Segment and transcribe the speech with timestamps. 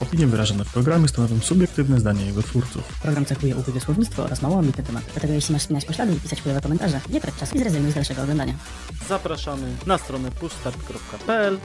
[0.00, 2.98] Opinie wyrażone w programie stanowią subiektywne zdanie jego twórców.
[3.02, 5.04] Program cechuje upływie słownictwo oraz mało ambitny temat.
[5.12, 7.94] Dlatego jeśli masz spinać poślady i pisać chujowe komentarze, nie trać czasu i zrezygnuj z
[7.94, 8.54] dalszego oglądania.
[9.08, 11.58] Zapraszamy na stronę pushstart.pl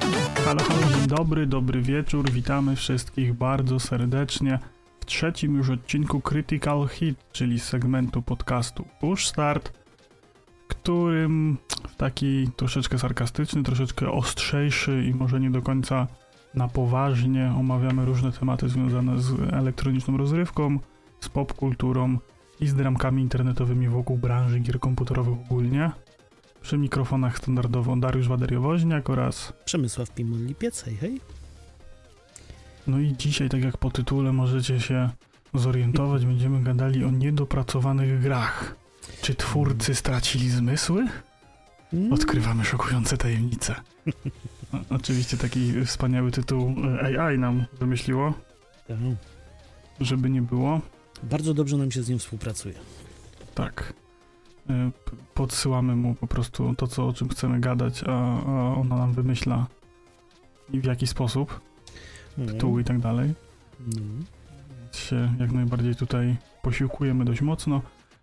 [0.46, 4.60] Halo, halo, dzień dobry, dobry wieczór, witamy wszystkich bardzo serdecznie
[5.00, 9.79] w trzecim już odcinku Critical Hit, czyli segmentu podcastu Push Start,
[10.90, 16.08] którym w taki troszeczkę sarkastyczny, troszeczkę ostrzejszy i może nie do końca
[16.54, 20.80] na poważnie omawiamy różne tematy związane z elektroniczną rozrywką,
[21.20, 22.18] z popkulturą
[22.60, 25.92] i z dramkami internetowymi wokół branży gier komputerowych ogólnie.
[26.62, 31.22] Przy mikrofonach standardowo Dariusz Waderiowoźniak oraz Przemysław Pimon Lipiec, hej hej.
[32.88, 35.10] No i dzisiaj, tak jak po tytule możecie się
[35.54, 38.76] zorientować, będziemy gadali o niedopracowanych grach.
[39.22, 41.08] Czy twórcy stracili zmysły?
[41.94, 43.76] Mm, Odkrywamy szokujące tajemnice.
[44.90, 46.76] Oczywiście taki wspaniały tytuł
[47.14, 48.34] e, AI nam wymyśliło,
[48.88, 48.98] tak.
[50.00, 50.82] żeby nie było.
[51.24, 52.76] Bardzo dobrze nam się z nim współpracuje.
[53.56, 53.94] Tak.
[54.70, 54.92] E,
[55.34, 58.12] Podsyłamy mu po prostu to, co, o czym chcemy gadać, a,
[58.46, 59.68] a ona nam wymyśla
[60.74, 61.60] i w jaki sposób,
[62.38, 63.34] Mm, tytuł i tak dalej.
[63.80, 64.26] mm.
[64.92, 67.82] się jak najbardziej tutaj posiłkujemy dość mocno.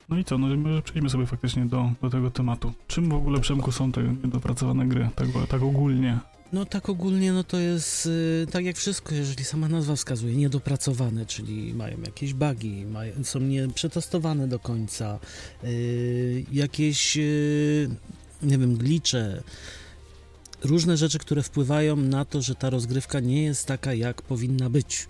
[0.08, 2.72] No i co, no może przejdźmy sobie faktycznie do, do tego tematu.
[2.88, 6.18] Czym w ogóle, Przemku, są te niedopracowane gry, tak, tak ogólnie?
[6.52, 11.26] No tak ogólnie, no to jest y, tak jak wszystko, jeżeli sama nazwa wskazuje, niedopracowane,
[11.26, 15.18] czyli mają jakieś bugi, mają, są nieprzetestowane do końca,
[15.64, 17.90] y, jakieś, y,
[18.42, 19.42] nie wiem, glicze,
[20.64, 25.06] różne rzeczy, które wpływają na to, że ta rozgrywka nie jest taka, jak powinna być.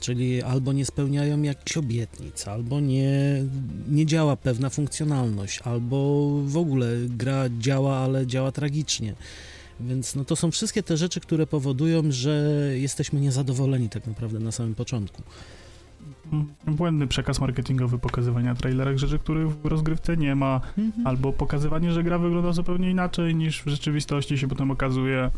[0.00, 3.44] Czyli albo nie spełniają jakichś obietnic, albo nie,
[3.88, 9.14] nie działa pewna funkcjonalność, albo w ogóle gra działa, ale działa tragicznie.
[9.80, 14.52] Więc no to są wszystkie te rzeczy, które powodują, że jesteśmy niezadowoleni tak naprawdę na
[14.52, 15.22] samym początku.
[16.32, 20.60] Mm, Błędny przekaz marketingowy pokazywania trailerek rzeczy, których w rozgrywce nie ma,
[21.04, 25.30] albo pokazywanie, że gra wygląda zupełnie inaczej niż w rzeczywistości się potem okazuje.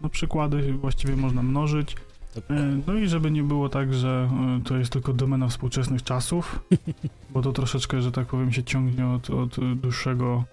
[0.00, 1.96] No przykłady właściwie można mnożyć.
[2.36, 6.60] E, No i żeby nie było tak, że e, to jest tylko domena współczesnych czasów,
[7.32, 10.44] bo to troszeczkę, że tak powiem, się ciągnie od, od dłuższego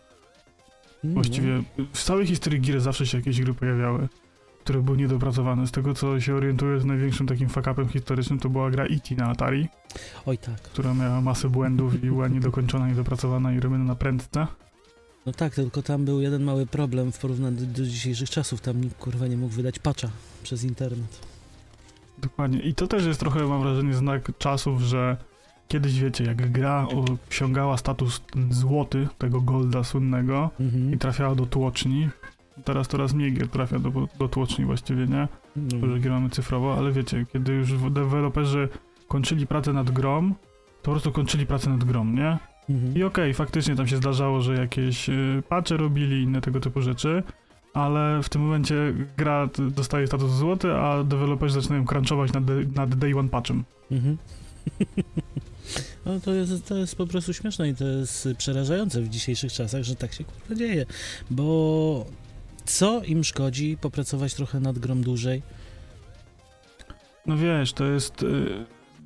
[1.13, 4.07] Właściwie w całej historii gier zawsze się jakieś gry pojawiały,
[4.63, 5.67] które były niedopracowane.
[5.67, 9.15] Z tego co się orientuję, największym takim fuck-upem historycznym to była gra E.T.
[9.15, 9.67] na Atari,
[10.25, 10.61] Oj tak.
[10.61, 14.47] która miała masę błędów i była niedokończona, niedopracowana i robiona na prędce.
[15.25, 18.61] No tak, tylko tam był jeden mały problem w porównaniu do, do dzisiejszych czasów.
[18.61, 20.09] Tam nikt kurwa nie mógł wydać patcha
[20.43, 21.34] przez internet.
[22.17, 22.59] Dokładnie.
[22.59, 25.17] I to też jest trochę, mam wrażenie, znak czasów, że
[25.67, 26.87] kiedyś, wiecie, jak gra
[27.29, 30.93] osiągała status złoty, tego golda słynnego Mhm.
[30.93, 32.09] i trafiała do tłoczni,
[32.63, 35.27] teraz coraz mniej gier trafia do, do tłoczni właściwie, nie?
[35.55, 35.87] No.
[35.87, 38.69] że gier mamy cyfrowo, ale wiecie, kiedy już deweloperzy
[39.07, 40.35] kończyli pracę nad grą, to
[40.83, 42.37] po prostu kończyli pracę nad grą, nie?
[42.69, 42.95] Mhm.
[42.95, 47.23] I okej, faktycznie tam się zdarzało, że jakieś y, patche robili, inne tego typu rzeczy,
[47.75, 52.43] ale w tym momencie gra dostaje status złoty, a deweloperzy zaczynają crunchować nad,
[52.75, 53.63] nad day one patchem.
[53.91, 54.17] Mhm.
[56.05, 59.83] No to jest, to jest po prostu śmieszne i to jest przerażające w dzisiejszych czasach,
[59.83, 60.85] że tak się kurwa dzieje,
[61.29, 62.05] bo
[62.65, 65.41] co im szkodzi popracować trochę nad grą dłużej?
[67.25, 68.23] No wiesz, to jest...
[68.23, 68.65] y,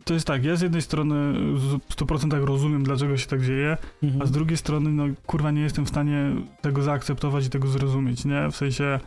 [0.10, 4.22] To jest tak, ja z jednej strony w 100% rozumiem, dlaczego się tak dzieje, Mhm.
[4.22, 6.32] A z drugiej strony, no kurwa, nie jestem w stanie
[6.62, 8.52] tego zaakceptować i tego zrozumieć, nie?
[8.52, 9.00] W sensie,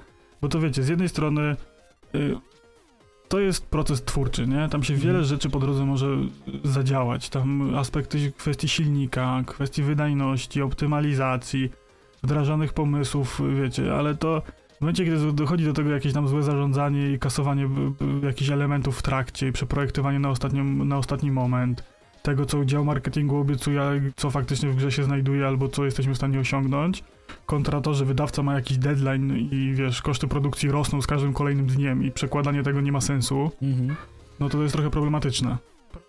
[0.42, 1.56] bo to wiecie, z jednej strony
[2.14, 2.36] y,
[3.28, 4.68] to jest proces twórczy, nie?
[4.68, 5.12] Tam się Mhm.
[5.12, 6.06] wiele rzeczy po drodze może
[6.64, 7.28] zadziałać.
[7.28, 11.70] Tam aspekty kwestii silnika, kwestii wydajności, optymalizacji,
[12.22, 14.42] wdrażanych pomysłów, wiecie, ale to
[14.82, 17.68] momencie, kiedy dochodzi do tego jakieś tam złe zarządzanie i kasowanie
[18.22, 21.84] jakichś elementów w trakcie i przeprojektowanie na, ostatnią, na ostatni moment,
[22.22, 23.82] tego, co dział marketingu obiecuje,
[24.16, 27.04] co faktycznie w grze się znajduje, albo co jesteśmy w stanie osiągnąć,
[27.46, 31.66] kontra to, że wydawca ma jakiś deadline i wiesz, koszty produkcji rosną z każdym kolejnym
[31.66, 33.94] dniem i przekładanie tego nie ma sensu, Mhm.
[34.40, 35.56] no to to jest trochę problematyczne.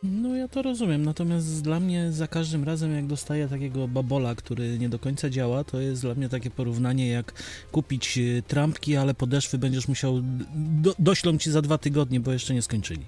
[0.03, 4.79] No ja to rozumiem, natomiast dla mnie za każdym razem jak dostaję takiego babola, który
[4.79, 7.33] nie do końca działa, to jest dla mnie takie porównanie jak
[7.71, 10.21] kupić y, trampki, ale podeszwy będziesz musiał,
[10.55, 13.05] do, doślą ci za dwa tygodnie, bo jeszcze nie skończyli.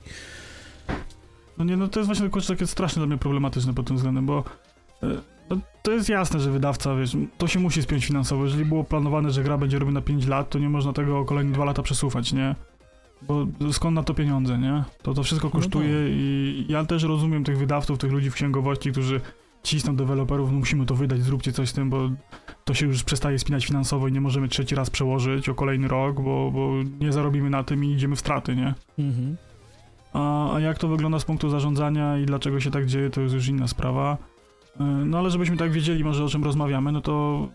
[1.57, 4.25] No nie, no to jest właśnie kurczę, takie strasznie dla mnie problematyczne pod tym względem,
[4.25, 4.43] bo
[5.03, 5.07] e,
[5.49, 8.43] no, to jest jasne, że wydawca, wiesz, to się musi spiąć finansowo.
[8.43, 11.51] Jeżeli było planowane, że gra będzie robiona 5 lat, to nie można tego o kolejne
[11.51, 12.55] 2 lata przesuwać, nie?
[13.21, 14.83] Bo skąd na to pieniądze, nie?
[15.01, 16.07] To to wszystko No kosztuje tak.
[16.09, 19.21] i ja też rozumiem tych wydawców, tych ludzi w księgowości, którzy
[19.63, 22.09] cisną deweloperów, no musimy to wydać, zróbcie coś z tym, bo
[22.65, 26.21] to się już przestaje spinać finansowo i nie możemy trzeci raz przełożyć o kolejny rok,
[26.21, 28.73] bo, bo nie zarobimy na tym i idziemy w straty, nie?
[28.99, 29.37] Mhm.
[30.13, 33.33] A, a jak to wygląda z punktu zarządzania i dlaczego się tak dzieje, to jest
[33.33, 34.17] już inna sprawa.
[34.75, 37.47] Y, No ale żebyśmy tak wiedzieli może o czym rozmawiamy, no to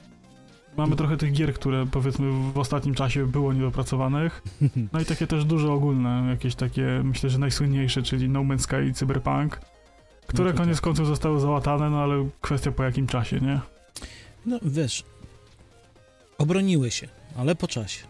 [0.76, 4.43] mamy trochę tych gier, które powiedzmy w ostatnim czasie było niedopracowanych.
[4.93, 8.87] No i takie też duże ogólne, jakieś takie, myślę, że najsłynniejsze, czyli No Man's Sky
[8.90, 9.61] i Cyberpunk,
[10.26, 10.84] które No koniec tak.
[10.84, 13.61] końców zostały załatane, no ale kwestia po jakim czasie, nie?
[14.46, 15.05] No wiesz,
[16.38, 17.08] obroniły się,
[17.38, 18.05] ale po czasie.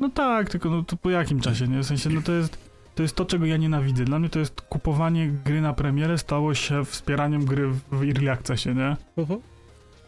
[0.00, 1.78] No tak, tylko no to po jakim czasie, nie?
[1.82, 2.58] W sensie, no to jest,
[2.94, 4.04] to jest to, czego ja nienawidzę.
[4.04, 8.68] Dla mnie to jest kupowanie gry na premierę stało się wspieraniem gry w Early Accessie,
[8.74, 8.96] nie?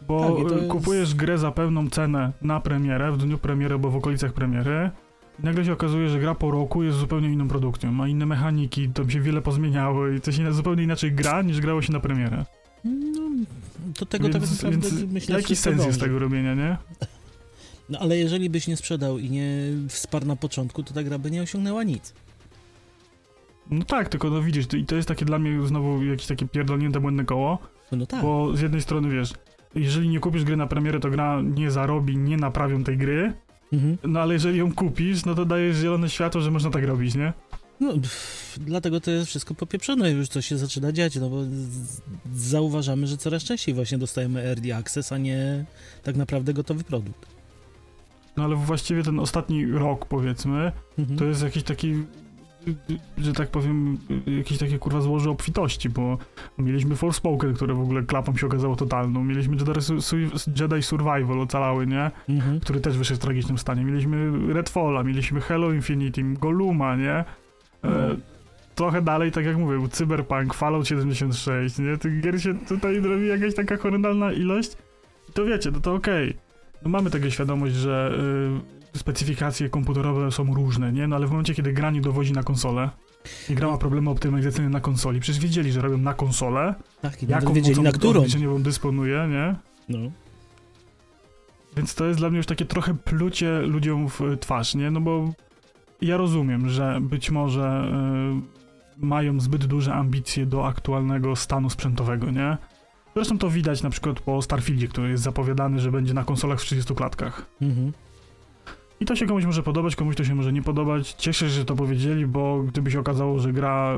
[0.07, 3.89] Bo Tak, to jest- kupujesz grę za pełną cenę na premierę, w dniu premiery albo
[3.89, 4.91] w okolicach premiery
[5.39, 8.89] i nagle się okazuje, że gra po roku jest zupełnie inną produkcją, ma inne mechaniki,
[8.89, 12.45] tam się wiele pozmieniało i to się zupełnie inaczej gra, niż grało się na premierę.
[12.85, 13.21] No,
[13.99, 16.77] do tego tak Więc, naprawdę więc myślę, jaki sens jest tego robienia, nie?
[17.89, 19.47] No ale jeżeli byś nie sprzedał i nie
[19.87, 22.13] wsparł na początku, to ta gra by nie osiągnęła nic.
[23.71, 26.47] No tak, tylko no widzisz, to- i to jest takie dla mnie znowu jakieś takie
[26.47, 27.57] pierdolnięte błędne koło,
[27.91, 28.21] No tak.
[28.21, 29.33] bo z jednej strony wiesz,
[29.75, 33.33] jeżeli nie kupisz gry na premierę, to gra nie zarobi, nie naprawią tej gry,
[33.73, 33.97] Mhm.
[34.03, 37.33] no ale jeżeli ją kupisz, no to dajesz zielone światło, że można tak robić, nie?
[37.79, 41.37] No, pff, dlatego to jest wszystko popieprzone już, co się zaczyna dziać, no bo
[42.33, 45.65] zauważamy, że coraz częściej właśnie dostajemy early access, a nie
[46.03, 47.25] tak naprawdę gotowy produkt.
[48.37, 51.19] No ale właściwie ten ostatni rok, powiedzmy, Mhm.
[51.19, 51.93] to jest jakiś taki,
[53.17, 53.97] że tak powiem,
[54.37, 56.17] jakieś takie kurwa złoże obfitości, bo
[56.57, 61.39] mieliśmy Forspoken, które w ogóle klapą się okazało totalną, mieliśmy Jedi, Su- Su- Jedi Survival
[61.39, 62.11] ocalały, nie?
[62.29, 62.59] Mhm.
[62.59, 63.83] Który też wyszedł w tragicznym stanie.
[63.85, 67.11] Mieliśmy Redfalla, mieliśmy Halo Infinite, Goluma, nie?
[67.13, 67.25] E,
[67.83, 68.15] No.
[68.75, 71.97] trochę dalej, tak jak mówię, Cyberpunk, Fallout 76, nie?
[71.97, 74.71] Tych gier się tutaj robi jakaś taka horrendalna ilość.
[75.29, 76.33] I to wiecie, no to okej.
[76.83, 78.11] No mamy tego świadomość, że
[78.78, 81.07] y, specyfikacje komputerowe są różne, nie?
[81.07, 82.89] No ale w momencie, kiedy gra nie dowodzi na konsolę
[83.49, 87.27] i gra ma problemy optymalizacyjne na konsoli, przecież wiedzieli, że robią na konsolę, Tak, i
[87.27, 88.23] jaką wiedzieli na którą.
[88.59, 89.55] dysponuje, nie?
[89.89, 90.11] No.
[91.77, 94.91] Więc to jest dla mnie już takie trochę plucie ludziom w twarz, nie?
[94.91, 95.33] No bo
[96.01, 97.91] ja rozumiem, że być może
[99.01, 102.57] y, mają zbyt duże ambicje do aktualnego stanu sprzętowego, nie?
[103.15, 106.65] Zresztą to widać na przykład po Starfieldzie, który jest zapowiadany, że będzie na konsolach w
[106.65, 107.45] 30 klatkach.
[107.61, 107.93] Mhm.
[108.99, 111.13] I to się komuś może podobać, komuś to się może nie podobać.
[111.13, 113.97] Cieszę się, że to powiedzieli, bo gdyby się okazało, że gra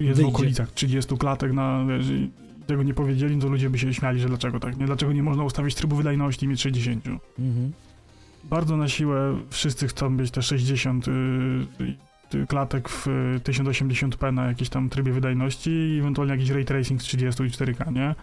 [0.00, 0.32] y, jest Wyjdzie.
[0.32, 2.06] w okolicach 30 klatek na wiesz,
[2.66, 4.86] tego nie powiedzieli, to ludzie by się śmiali, że dlaczego tak, nie?
[4.86, 7.06] Dlaczego nie można ustawić trybu wydajności i mieć 60?
[7.38, 7.72] Mhm.
[8.44, 11.10] Bardzo na siłę wszyscy chcą mieć te 60 y,
[12.34, 17.02] y, klatek w y, 1080p na jakimś tam trybie wydajności i ewentualnie jakiś ray tracing
[17.02, 18.14] z 30 i 4K, nie?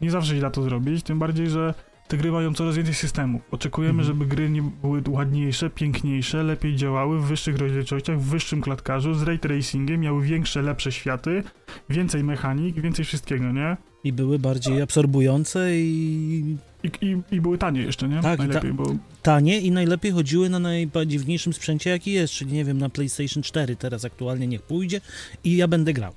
[0.00, 1.74] Nie zawsze się da to zrobić, tym bardziej, że
[2.08, 3.42] te gry mają coraz więcej systemów.
[3.50, 4.06] Oczekujemy, Mhm.
[4.06, 9.22] żeby gry nie były ładniejsze, piękniejsze, lepiej działały, w wyższych rozdzielczościach, w wyższym klatkarzu, z
[9.22, 11.42] ray tracingiem, miały większe, lepsze światy,
[11.90, 13.76] więcej mechanik, więcej wszystkiego, nie?
[14.04, 18.20] I były bardziej absorbujące i I, i, i były tanie jeszcze, nie?
[18.22, 18.84] Tak, Najlepiej, bo
[19.22, 23.76] tanie i najlepiej chodziły na najdziwniejszym sprzęcie, jaki jest, czyli nie wiem, na PlayStation 4
[23.76, 25.00] teraz aktualnie niech pójdzie
[25.44, 26.12] i ja będę grał.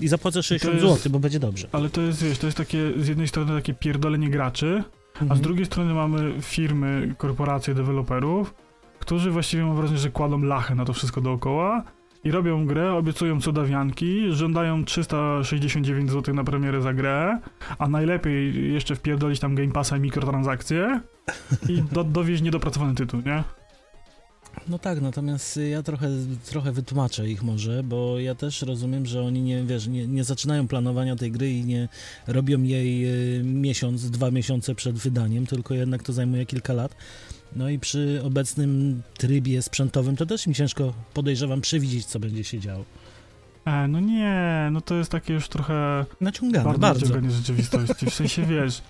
[0.00, 1.68] I zapłacę 60 jest- zł, bo będzie dobrze.
[1.72, 4.82] Ale to jest, wiesz, to jest takie, z jednej strony takie pierdolenie graczy,
[5.14, 5.38] a Mhm.
[5.38, 8.54] z drugiej strony mamy firmy, korporacje deweloperów,
[8.98, 11.82] którzy właściwie mam wrażenie, że kładą lachę na to wszystko dookoła
[12.24, 17.38] i robią grę, obiecują cudawianki, żądają 369 zł na premierę za grę,
[17.78, 21.00] a najlepiej jeszcze wpierdolić tam Game Passa i mikrotransakcje
[21.68, 23.44] i do, dowieźć niedopracowany tytuł, nie?
[24.68, 26.08] No tak, natomiast ja trochę,
[26.44, 30.68] trochę wytłumaczę ich może, bo ja też rozumiem, że oni nie, wiesz, nie, nie zaczynają
[30.68, 31.88] planowania tej gry i nie
[32.26, 33.06] robią jej
[33.38, 36.96] y, miesiąc, dwa miesiące przed wydaniem, tylko jednak to zajmuje kilka lat.
[37.56, 42.60] No i przy obecnym trybie sprzętowym to też mi ciężko, podejrzewam, przewidzieć, co będzie się
[42.60, 42.84] działo.
[43.64, 46.04] E, no nie, no to jest takie już trochę...
[46.20, 47.30] Naciągane, bardzo, bardzo.
[47.30, 48.06] rzeczywistości.
[48.06, 48.82] W sensie wiesz,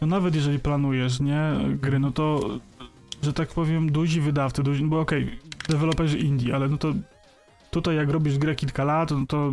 [0.00, 2.58] no nawet jeżeli planujesz, nie, gry, no to,
[3.22, 6.92] że tak powiem, duzi wydawcy, duzi, no bo okej, deweloperzy indie, ale no to
[7.70, 9.52] tutaj jak robisz grę kilka lat, no to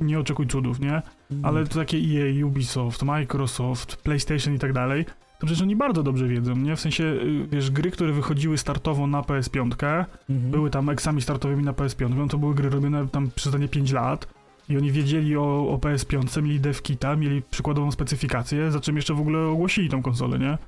[0.00, 1.02] nie oczekuj cudów, nie?
[1.42, 5.04] Ale to takie EA, Ubisoft, Microsoft, PlayStation i tak dalej,
[5.38, 6.76] to przecież oni bardzo dobrze wiedzą, nie?
[6.76, 10.50] W sensie, y, wiesz, gry, które wychodziły startowo na PS5, Mhm.
[10.50, 13.92] były tam eksami startowymi na PS5, no to były gry robione tam przez ostatnie 5
[13.92, 14.28] lat
[14.68, 19.20] i oni wiedzieli o, o PS5, mieli devkita, mieli przykładową specyfikację, za czym jeszcze w
[19.20, 20.58] ogóle ogłosili tą konsolę, nie?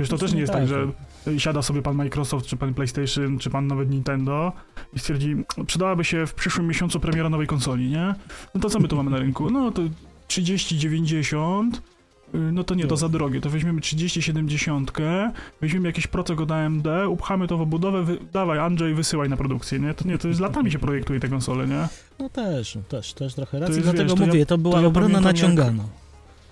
[0.00, 0.68] Wiesz, to No też w nie jest tak, tak.
[0.68, 0.88] że y,
[1.38, 4.52] siada sobie pan Microsoft, czy pan PlayStation, czy pan nawet Nintendo
[4.92, 8.14] i stwierdzi, przydałaby się w przyszłym miesiącu premiera nowej konsoli, nie?
[8.54, 9.50] No to co my tu mamy na rynku?
[9.50, 9.82] No to
[10.28, 11.76] 3090,
[12.34, 12.96] y, no to nie, to No.
[12.96, 13.40] za drogie.
[13.40, 14.92] To weźmiemy 3070,
[15.60, 19.78] weźmiemy jakiś procek od AMD, upchamy to w obudowę, wy, dawaj Andrzej, wysyłaj na produkcję,
[19.78, 19.94] nie?
[19.94, 21.88] To nie, to już latami się projektuje te konsole, nie?
[22.18, 24.74] No też, no też, też trochę racji, jest, dlatego wiesz, to ja- mówię, to była
[24.74, 25.84] to ja obrona pamiętam, jak- naciągana.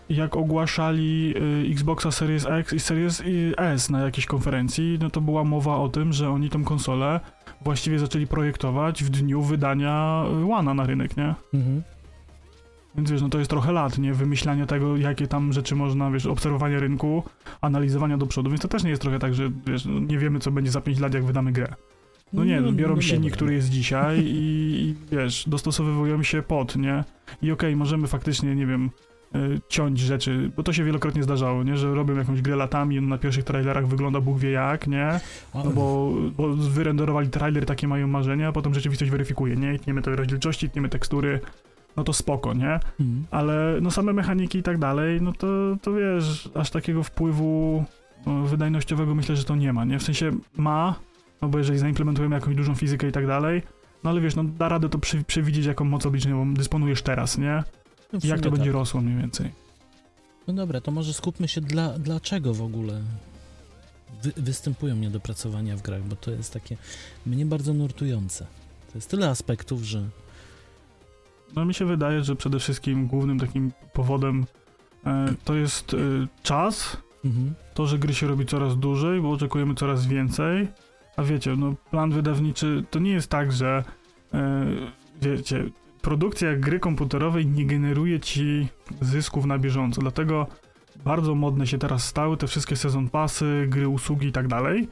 [0.08, 1.34] Jak ogłaszali
[1.68, 5.76] y, Xboxa Series X i Series y, S na jakiejś konferencji, no to była mowa
[5.76, 7.20] o tym, że oni tą konsolę
[7.64, 11.34] właściwie zaczęli projektować w dniu wydania y, One'a na rynek, nie?
[11.54, 11.82] Mhm.
[12.96, 14.14] Więc wiesz, no to jest trochę lat, nie?
[14.14, 17.22] Wymyślania tego, jakie tam rzeczy można, wiesz, obserwowania rynku,
[17.60, 20.40] analizowania do przodu, więc to też nie jest trochę tak, że wiesz, no nie wiemy,
[20.40, 21.74] co będzie za 5 lat, jak wydamy grę.
[22.32, 23.36] No nie, no, biorą silnik, dobra.
[23.36, 27.04] który jest dzisiaj i, i wiesz, dostosowywują się pod, nie?
[27.42, 29.13] I okej, możemy faktycznie, nie wiem, y,
[29.68, 31.76] ciąć rzeczy, bo to się wielokrotnie zdarzało, nie?
[31.76, 35.20] Że robią jakąś grę latami, na pierwszych trailerach wygląda Bóg wie jak, nie?
[35.54, 39.78] No bo, bo wyrenderowali trailer, takie mają marzenia, a potem rzeczywistość weryfikuje, nie?
[39.78, 41.40] Tniemy to rozdzielczości, tniemy tekstury,
[41.96, 42.80] no to spoko, nie?
[43.00, 43.24] Mhm.
[43.30, 45.46] Ale no same mechaniki i tak dalej, no to,
[45.82, 47.84] to wiesz, aż takiego wpływu
[48.26, 49.98] no, wydajnościowego myślę, że to nie ma, nie?
[49.98, 50.94] W sensie ma,
[51.42, 53.62] no bo jeżeli zaimplementujemy jakąś dużą fizykę i tak dalej,
[54.04, 57.64] no ale wiesz, no da radę to przewidzieć, jaką moc obliczeniową dysponujesz teraz, nie?
[58.14, 58.74] No jak to sumie będzie tak.
[58.74, 59.50] rosło mniej więcej.
[60.46, 63.02] No dobra, to może skupmy się dla, dlaczego w ogóle
[64.22, 66.76] wy, występują niedopracowania w grach, bo to jest takie
[67.26, 68.46] mnie bardzo nurtujące.
[68.92, 70.08] To jest tyle aspektów, że
[71.56, 74.46] No mi się wydaje, że przede wszystkim głównym takim powodem
[75.06, 75.96] e, to jest e,
[76.42, 77.54] czas, mhm.
[77.74, 80.68] to, że gry się robi coraz dłużej, bo oczekujemy coraz więcej.
[81.16, 83.84] A wiecie, no plan wydawniczy to nie jest tak, że
[84.34, 84.66] e,
[85.22, 85.64] wiecie,
[86.04, 88.68] produkcja gry komputerowej nie generuje ci
[89.00, 90.46] zysków na bieżąco, dlatego
[91.04, 94.88] bardzo modne się teraz stały te wszystkie sezon pasy, gry, usługi i tak dalej,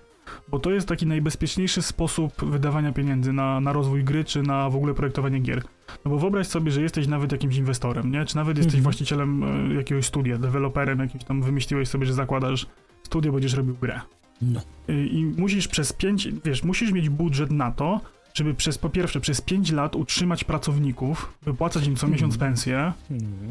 [0.48, 4.76] bo to jest taki najbezpieczniejszy sposób wydawania pieniędzy na, na rozwój gry, czy na w
[4.76, 5.62] ogóle projektowanie gier.
[6.04, 8.24] No bo wyobraź sobie, że jesteś nawet jakimś inwestorem, nie?
[8.24, 8.82] Czy nawet jesteś Mhm.
[8.82, 12.66] właścicielem e, jakiegoś studia, deweloperem jakimś tam, wymyśliłeś sobie, że zakładasz
[13.02, 14.00] studio, będziesz robił grę.
[14.42, 14.60] no.
[14.90, 18.00] Y, I musisz przez pięć, wiesz, musisz mieć budżet na to,
[18.34, 22.12] żeby przez, po pierwsze, przez pięć lat utrzymać pracowników, wypłacać im co Mhm.
[22.12, 22.92] miesiąc pensję,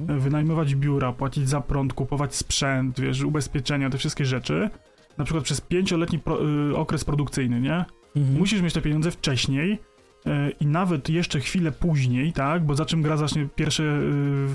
[0.10, 4.70] y, wynajmować biura, płacić za prąd, kupować sprzęt, wiesz, ubezpieczenia, te wszystkie rzeczy.
[5.18, 7.86] Na przykład przez pięcioletni pro, y, okres produkcyjny, nie?
[8.16, 8.38] Mhm.
[8.40, 12.66] Musisz mieć te pieniądze wcześniej y, i nawet jeszcze chwilę później, tak?
[12.66, 14.48] Bo za czym gra zacznie pierwsze y,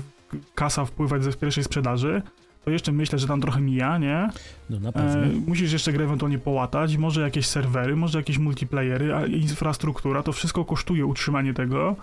[0.55, 2.21] kasa wpływać ze pierwszej sprzedaży,
[2.67, 4.29] to jeszcze myślę, że tam trochę mija, nie?
[4.69, 5.23] No na pewno.
[5.23, 10.31] E, musisz jeszcze grę ewentualnie połatać, może jakieś serwery, może jakieś multiplayery, a infrastruktura, to
[10.31, 11.95] wszystko kosztuje utrzymanie tego.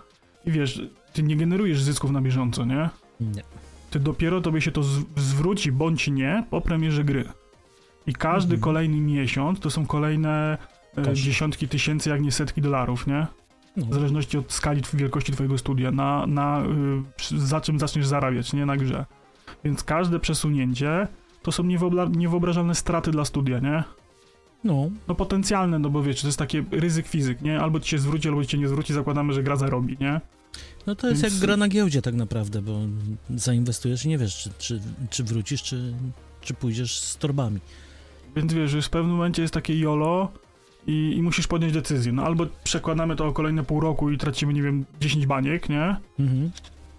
[0.47, 2.89] I wiesz, ty nie generujesz zysków na bieżąco, nie?
[3.21, 3.43] Nie.
[3.91, 4.83] Ty dopiero tobie się to
[5.17, 7.25] zwróci, bądź nie, po premierze gry.
[8.07, 8.61] I każdy Mhm.
[8.61, 10.59] kolejny miesiąc to są kolejne
[10.99, 13.27] e, dziesiątki tysięcy, jak nie setki dolarów, nie?
[13.77, 13.87] No.
[13.87, 16.63] W zależności od skali wielkości twojego studia, na, na
[17.33, 18.67] y, za czym zaczniesz zarabiać, nie?
[18.67, 19.05] Na grze.
[19.65, 21.09] Więc każde przesunięcie
[21.43, 21.63] to są
[22.17, 23.85] niewyobrażalne straty dla studia, nie?
[24.65, 24.91] no.
[25.09, 27.61] No potencjalne, no bo wiecie, to jest takie ryzyk fizyk, nie?
[27.61, 30.21] Albo ci się zwróci, albo ci się nie zwróci, zakładamy, że gra zarobi, nie?
[30.87, 32.81] No to jest Więc- jak gra na giełdzie tak naprawdę, bo
[33.31, 34.81] zainwestujesz i nie wiesz, czy, czy,
[35.11, 35.95] czy wrócisz, czy,
[36.41, 37.61] czy pójdziesz z torbami.
[38.37, 40.33] Więc wiesz, w pewnym momencie jest takie YOLO
[40.87, 42.13] i, i musisz podjąć decyzję.
[42.13, 45.97] No albo przekładamy to o kolejne pół roku i tracimy, nie wiem, 10 baniek, nie?
[46.19, 46.51] Mhm.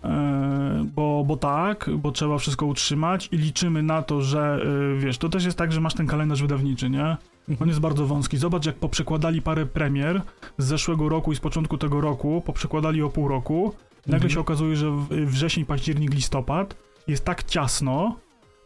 [0.06, 4.60] E, bo, bo tak, bo trzeba wszystko utrzymać i liczymy na to, że
[4.96, 7.18] e, wiesz, to też jest tak, że masz ten kalendarz wydawniczy, nie?
[7.62, 8.38] On jest bardzo wąski.
[8.38, 10.22] Zobacz, jak poprzekładali parę premier
[10.58, 13.74] z zeszłego roku i z początku tego roku, poprzekładali o pół roku.
[13.98, 14.32] Nagle Mhm.
[14.32, 16.76] się okazuje, że wrzesień, październik, listopad
[17.08, 18.16] jest tak ciasno,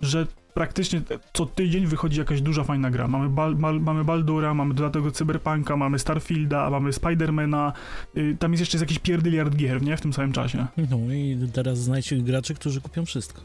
[0.02, 1.02] że praktycznie
[1.34, 3.08] co tydzień wychodzi jakaś duża, fajna gra.
[3.08, 7.74] Mamy, Bal, Bal, mamy Baldura, mamy do Cyberpunka, mamy Starfielda, mamy Spidermana.
[8.18, 9.98] Y, tam jest jeszcze jakiś pierdyliard gier, nie?
[9.98, 10.66] W tym samym czasie.
[10.92, 13.42] No i teraz znajdź graczy, którzy kupią wszystko.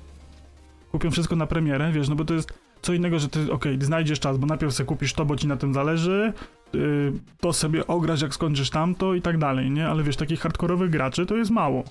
[0.93, 4.21] Kupią wszystko na premierę, wiesz, no bo to jest co innego, że ty, okej, znajdziesz
[4.21, 6.33] czas, bo najpierw sobie kupisz to, bo ci na tym zależy,
[6.73, 9.89] yy, to sobie ograsz, jak skończysz tamto i tak dalej, nie?
[9.89, 11.85] Ale wiesz, takich hardkorowych graczy to jest mało.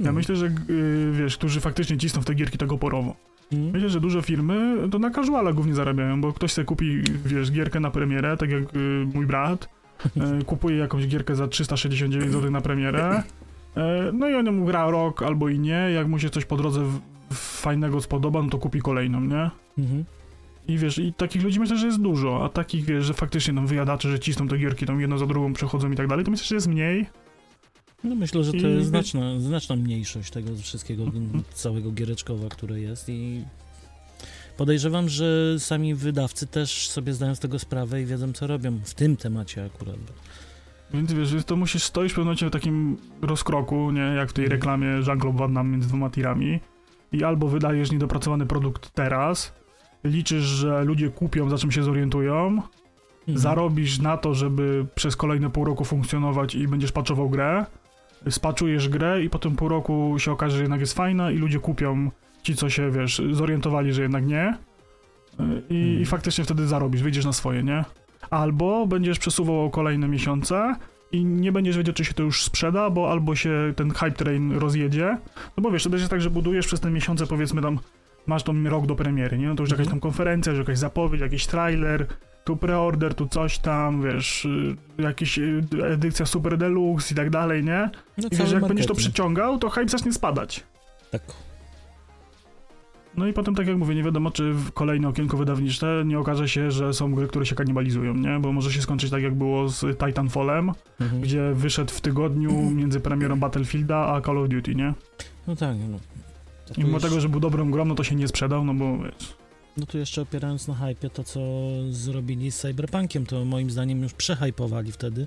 [0.00, 0.12] Ja No.
[0.12, 3.16] myślę, że yy, wiesz, którzy faktycznie cisną w te gierki tego porowo.
[3.52, 3.72] Mhm.
[3.72, 7.80] Myślę, że duże firmy to na casuala głównie zarabiają, bo ktoś sobie kupi, wiesz, gierkę
[7.80, 9.68] na premierę, tak jak yy, mój brat,
[10.16, 13.22] yy, kupuje jakąś gierkę za 369 zł na premierę,
[13.76, 13.82] yy,
[14.12, 16.84] no i on ją gra rok albo i nie, jak mu się coś po drodze
[17.30, 19.50] w fajnego spodoba, no to kupi kolejną, nie?
[19.78, 20.04] Mhm.
[20.68, 23.66] I wiesz, i takich ludzi myślę, że jest dużo, a takich, wiesz, że faktycznie tam
[23.66, 26.46] wyjadacze, że cisną te gierki, tam jedno za drugą przechodzą i tak dalej, to myślę,
[26.46, 27.06] że jest mniej.
[28.04, 31.42] No myślę, że to jest wie- znaczna, znaczna mniejszość tego wszystkiego, Mhm.
[31.54, 33.44] całego giereczkowa, które jest i
[34.56, 38.94] podejrzewam, że sami wydawcy też sobie zdają z tego sprawę i wiedzą, co robią w
[38.94, 39.96] tym temacie akurat.
[40.94, 44.44] Więc wiesz, to musisz, stoisz w pewnym momencie w takim rozkroku, nie, jak w tej
[44.44, 44.60] Mhm.
[44.60, 46.60] reklamie Jean-Claude Van Damme między dwoma tirami
[47.12, 49.52] i albo wydajesz niedopracowany produkt teraz,
[50.04, 52.36] liczysz, że ludzie kupią, za czym się zorientują,
[53.20, 53.38] Mhm.
[53.38, 57.66] zarobisz na to, żeby przez kolejne pół roku funkcjonować i będziesz patchował grę,
[58.30, 61.58] spaczujesz grę i po tym pół roku się okaże, że jednak jest fajna i ludzie
[61.58, 62.10] kupią
[62.42, 64.54] ci, co się, wiesz, zorientowali, że jednak nie
[65.38, 65.62] i, Mhm.
[66.02, 67.84] i faktycznie wtedy zarobisz, wyjdziesz na swoje, nie?
[68.30, 70.74] Albo będziesz przesuwał kolejne miesiące
[71.12, 74.52] i nie będziesz wiedział, czy się to już sprzeda, bo albo się ten hype train
[74.52, 75.18] rozjedzie,
[75.56, 77.78] no bo wiesz, to też jest tak, że budujesz przez te miesiące, powiedzmy tam,
[78.26, 79.48] masz tam rok do premiery, nie?
[79.48, 80.00] No to już jakaś Mhm.
[80.00, 82.06] tam konferencja, już jakaś zapowiedź, jakiś trailer,
[82.44, 87.64] tu preorder, tu coś tam, wiesz, y, jakaś y, edycja super deluxe i tak dalej,
[87.64, 87.90] nie?
[88.18, 88.98] No, I wiesz, jak będziesz to marketing.
[88.98, 90.64] przyciągał, to hype zacznie spadać.
[91.10, 91.22] Tak.
[93.16, 96.48] No i potem, tak jak mówię, nie wiadomo, czy w kolejne okienko wydawnicze nie okaże
[96.48, 98.38] się, że są gry, które się kanibalizują, nie?
[98.40, 101.22] Bo może się skończyć tak, jak było z Titanfallem, Mhm.
[101.22, 104.94] gdzie wyszedł w tygodniu między premierą Battlefielda a Call of Duty, nie?
[105.46, 105.98] No tak, no.
[106.76, 108.98] I mimo jeszcze- tego, że był dobrą grą, no to się nie sprzedał, no bo
[108.98, 109.36] wiesz...
[109.76, 111.40] No tu jeszcze opierając na hypie to, co
[111.90, 115.26] zrobili z Cyberpunkiem, to moim zdaniem już przehypowali wtedy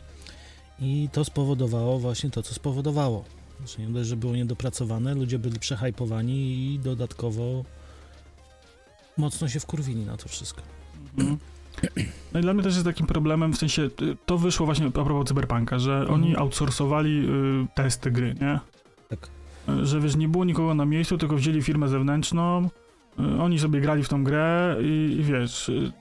[0.79, 3.25] i to spowodowało właśnie to, co spowodowało.
[3.59, 7.63] Znaczy nie dość, że było niedopracowane, ludzie byli przehypowani i dodatkowo
[9.17, 10.61] mocno się wkurwili na to wszystko.
[11.17, 11.37] Mhm.
[12.33, 13.89] No i dla mnie też jest takim problemem, w sensie, y,
[14.25, 16.13] to wyszło właśnie a propos Cyberpunka, że Mhm.
[16.13, 17.25] oni outsourcowali
[17.63, 18.59] y, testy gry, nie?
[19.09, 19.29] Tak.
[19.69, 22.69] Y, Że wiesz, nie było nikogo na miejscu, tylko wzięli firmę zewnętrzną,
[23.17, 25.91] oni sobie grali w tą grę i, i wiesz, y,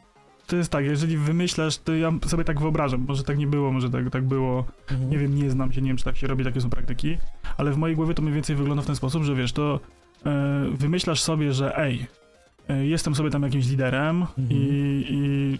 [0.46, 3.90] to jest tak, jeżeli wymyślasz, to ja sobie tak wyobrażam, może tak nie było, może
[3.90, 5.10] tak, tak było, Mhm.
[5.10, 7.16] nie wiem, nie znam się, nie wiem, czy tak się robi, takie są praktyki,
[7.56, 9.80] ale w mojej głowie to mniej więcej wygląda w ten sposób, że wiesz, to
[10.26, 12.06] e, wymyślasz sobie, że ej,
[12.68, 14.48] e, jestem sobie tam jakimś liderem Mhm.
[14.50, 15.58] i, i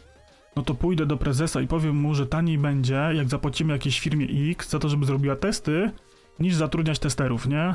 [0.56, 4.26] no to pójdę do prezesa i powiem mu, że taniej będzie, jak zapłacimy jakiejś firmie
[4.50, 5.90] X za to, żeby zrobiła testy,
[6.40, 7.74] niż zatrudniać testerów, nie?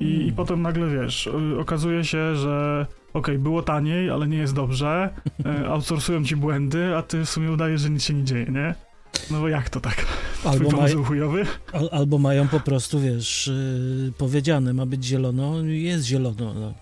[0.00, 4.54] I, i potem nagle, wiesz, y, okazuje się, że okej, było taniej, ale nie jest
[4.54, 5.14] dobrze,
[5.46, 8.74] e, outsourcują ci błędy, a ty w sumie udajesz, że nic się nie dzieje, nie?
[9.30, 10.06] No bo jak to tak?
[10.44, 10.94] Albo, maj,
[11.72, 13.50] al, albo mają po prostu, wiesz,
[14.06, 16.54] yy, powiedziane, ma być zielono, jest zielono.
[16.54, 16.72] No.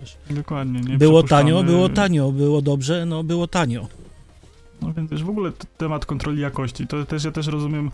[0.00, 0.16] Wiesz.
[0.30, 3.88] Dokładnie, nie Było tanio, było tanio, było dobrze, no było tanio.
[4.82, 7.90] No więc w ogóle temat kontroli jakości, to też ja też rozumiem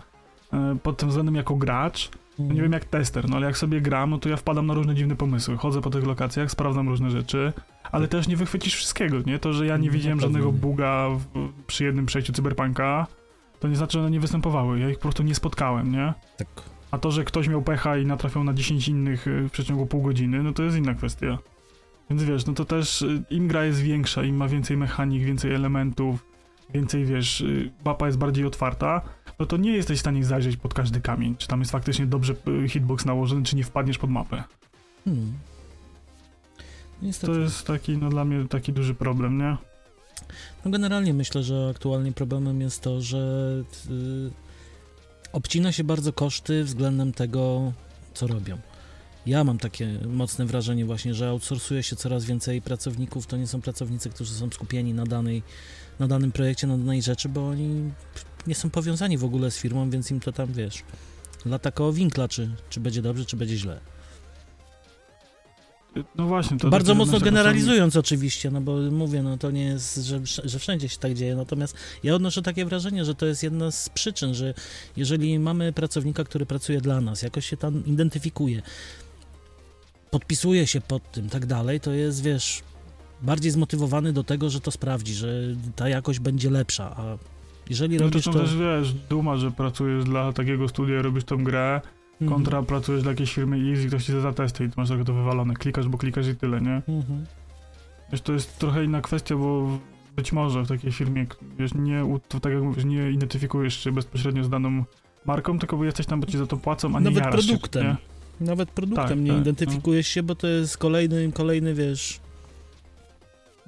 [0.53, 4.09] e, pod tym względem jako gracz, nie wiem jak tester, no ale jak sobie gram,
[4.09, 7.53] no to ja wpadam na różne dziwne pomysły, chodzę po tych lokacjach, sprawdzam różne rzeczy,
[7.91, 9.39] ale też nie wychwycisz wszystkiego, nie?
[9.39, 13.07] To, że ja nie widziałem żadnego buga w, przy jednym przejściu cyberpunka,
[13.59, 16.13] to nie znaczy, że one nie występowały, ja ich po prostu nie spotkałem, nie?
[16.37, 16.47] Tak.
[16.91, 20.01] A to, że ktoś miał pecha i natrafiał na 10 innych y, w przeciągu pół
[20.01, 21.37] godziny, no to jest inna kwestia.
[22.09, 25.53] Więc wiesz, no to też y, im gra jest większa, im ma więcej mechanik, więcej
[25.53, 26.25] elementów,
[26.73, 29.01] więcej wiesz, y, mapa jest bardziej otwarta,
[29.39, 32.35] no to nie jesteś w stanie zajrzeć pod każdy kamień, czy tam jest faktycznie dobrze
[32.63, 34.43] y, hitbox nałożony, czy nie wpadniesz pod mapę.
[35.05, 35.33] Hmm.
[37.01, 37.33] Niestety.
[37.33, 39.57] To jest taki, no dla mnie taki duży problem, nie?
[40.65, 43.53] No generalnie myślę, że aktualnie problemem jest to, że
[43.89, 44.31] y,
[45.31, 47.73] obcina się bardzo koszty względem tego,
[48.13, 48.57] co robią.
[49.25, 53.27] Ja mam takie mocne wrażenie właśnie, że outsourcuje się coraz więcej pracowników.
[53.27, 55.43] To nie są pracownicy, którzy są skupieni na, danej,
[55.99, 57.91] na danym projekcie, na danej rzeczy, bo oni
[58.47, 60.83] nie są powiązani w ogóle z firmą, więc im to tam, wiesz,
[61.45, 63.79] lata koło winkla, czy, czy będzie dobrze, czy będzie źle.
[66.15, 66.57] No właśnie.
[66.57, 70.89] To Bardzo mocno generalizując oczywiście, no bo mówię, no to nie jest, że, że wszędzie
[70.89, 74.53] się tak dzieje, natomiast ja odnoszę takie wrażenie, że to jest jedna z przyczyn, że
[74.97, 78.61] jeżeli mamy pracownika, który pracuje dla nas, jakoś się tam identyfikuje,
[80.11, 82.63] podpisuje się pod tym, tak dalej, to jest, wiesz,
[83.21, 85.41] bardziej zmotywowany do tego, że to sprawdzi, że
[85.75, 87.17] ta jakość będzie lepsza, a
[87.69, 88.39] jeżeli No to robisz są to...
[88.39, 91.81] też, wiesz, duma, że pracujesz dla takiego studia, robisz tą grę,
[92.21, 92.31] Mhm.
[92.37, 95.53] kontra pracujesz dla jakiejś firmy i ktoś ci za testy i masz tego to wywalone.
[95.53, 96.81] Klikasz, bo klikasz i tyle, nie?
[96.87, 97.25] Mhm.
[98.11, 99.79] Wiesz, to jest trochę inna kwestia, bo
[100.15, 101.25] być może w takiej firmie,
[101.59, 104.83] wiesz, nie, to tak jak mówisz, nie identyfikujesz się bezpośrednio z daną
[105.25, 107.83] marką, tylko bo jesteś tam, bo ci za to płacą, a nie Nawet produktem.
[107.83, 107.95] Się,
[108.41, 108.47] nie?
[108.47, 112.19] Nawet produktem Tak, nie tak, identyfikujesz się, bo to jest kolejny, kolejny, wiesz...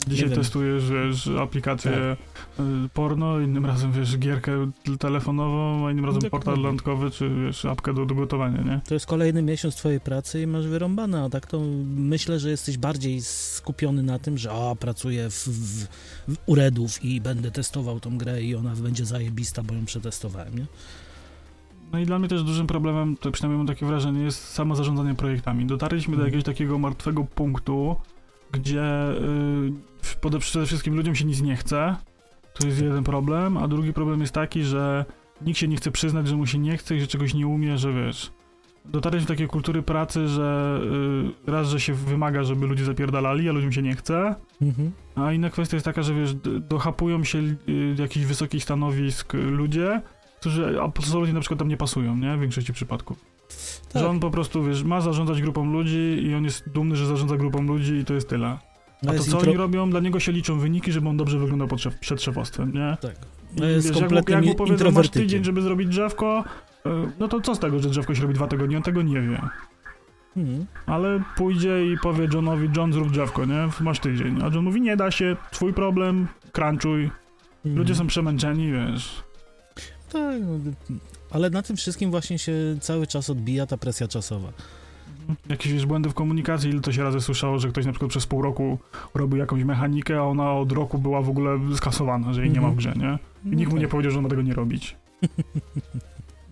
[0.07, 0.29] Dzisiaj.
[0.29, 0.37] Tak.
[0.37, 2.17] testujesz, wiesz, aplikację
[2.59, 6.45] y, porno, innym razem, wiesz, gierkę telefonową, a innym razem Dokładnie.
[6.45, 8.81] portal landkowy, czy, wiesz, apkę do, do gotowania, nie?
[8.87, 11.59] To jest kolejny miesiąc twojej pracy i masz wyrąbane, a tak to
[11.95, 15.87] myślę, że jesteś bardziej skupiony na tym, że o, pracuję w, w,
[16.33, 20.65] w Uredów i będę testował tą grę i ona będzie zajebista, bo ją przetestowałem, nie?
[21.91, 25.15] No i dla mnie też dużym problemem, to przynajmniej mam takie wrażenie, jest samo zarządzanie
[25.15, 25.65] projektami.
[25.65, 26.27] Dotarliśmy do Mhm.
[26.27, 27.95] jakiegoś takiego martwego punktu,
[28.51, 28.83] gdzie
[30.33, 31.95] y, przede wszystkim ludziom się nic nie chce.
[32.53, 35.05] To jest jeden problem, a drugi problem jest taki, że
[35.41, 37.77] nikt się nie chce przyznać, że mu się nie chce i że czegoś nie umie,
[37.77, 38.31] że wiesz.
[38.85, 40.79] dotarliśmy do takiej kultury pracy, że
[41.47, 44.91] y, raz, że się wymaga, żeby ludzie zapierdalali, a ludziom się nie chce, Mhm.
[45.15, 46.33] a inna kwestia jest taka, że wiesz,
[46.69, 47.55] dochapują się y,
[47.97, 50.01] jakichś wysokich stanowisk ludzie,
[50.39, 52.37] którzy absolutnie na przykład tam nie pasują, nie?
[52.37, 53.25] W większości przypadków.
[53.93, 54.01] Tak.
[54.01, 57.37] Że on po prostu, wiesz, ma zarządzać grupą ludzi i on jest dumny, że zarządza
[57.37, 58.57] grupą ludzi i to jest tyle.
[59.03, 59.39] No A to co intro...
[59.49, 59.89] oni robią?
[59.89, 62.97] Dla niego się liczą wyniki, żeby on dobrze wyglądał pod szef, przed szefostwem, nie?
[63.01, 63.15] Tak.
[63.57, 66.43] I No jest wiesz, jak, mu- jak mu powiedzą, masz tydzień, żeby zrobić drzewko,
[66.85, 68.77] y, no to co z tego, że drzewko się robi dwa tygodnie?
[68.77, 69.41] On tego nie wie.
[70.37, 70.65] Mhm.
[70.85, 73.69] Ale pójdzie i powie Johnowi, John zrób drzewko, nie?
[73.81, 74.41] Masz tydzień.
[74.43, 77.09] A John mówi, nie da się, twój problem, crunchuj.
[77.65, 77.95] Ludzie Mhm.
[77.95, 79.23] są przemęczeni, wiesz.
[80.11, 80.99] Tak, no,
[81.31, 84.53] ale na tym wszystkim właśnie się cały czas odbija ta presja czasowa.
[85.49, 88.25] Jakieś wiesz, błędy w komunikacji, ile to się razy słyszało, że ktoś na przykład przez
[88.25, 88.77] pół roku
[89.13, 92.69] robił jakąś mechanikę, a ona od roku była w ogóle skasowana, że jej nie ma
[92.69, 93.19] w grze, nie?
[93.53, 93.91] I nikt mu nie tak.
[93.91, 94.95] powiedział, że ma tego nie robić.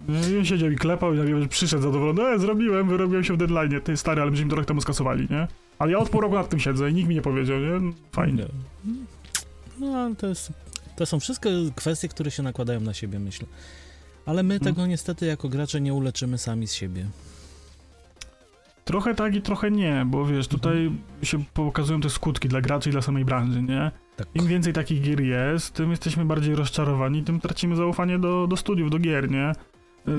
[0.08, 3.82] No I siedział i klepał i nagle przyszedł zadowolony, e, zrobiłem, wyrobiłem się w deadline,
[3.82, 5.48] ty stary, ale myśmy to rok temu skasowali, nie?
[5.80, 7.94] Ale ja od pół roku nad tym siedzę i nikt mi nie powiedział, nie?
[8.12, 8.46] Fajnie.
[9.80, 10.54] No, ale to, jest,
[10.96, 13.48] to są wszystko kwestie, które się nakładają na siebie, myślę.
[14.28, 14.76] Ale my Mhm.
[14.76, 17.06] tego niestety jako gracze nie uleczymy sami z siebie.
[18.86, 20.92] Trochę tak i trochę nie, bo wiesz, tutaj
[21.24, 23.92] się pokazują te skutki dla graczy i dla samej branży, nie?
[24.16, 24.28] Tak.
[24.36, 28.90] Im więcej takich gier jest, tym jesteśmy bardziej rozczarowani, tym tracimy zaufanie do, do studiów,
[28.90, 29.52] do gier, nie?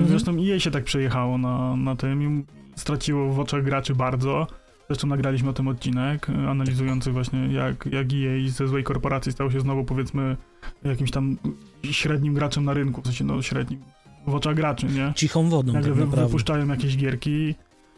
[0.07, 2.45] Zresztą EA się tak przejechało na, na tym i
[2.75, 4.47] straciło w oczach graczy bardzo.
[4.89, 9.59] Zresztą nagraliśmy o tym odcinek, analizujący właśnie jak, jak EA ze złej korporacji stał się
[9.59, 10.37] znowu powiedzmy
[10.83, 11.37] jakimś tam
[11.83, 13.81] średnim graczem na rynku, w sensie no średnim,
[14.27, 15.13] w oczach graczy, nie?
[15.15, 17.55] Cichą wodą Nagle tak wy, wypuszczają jakieś gierki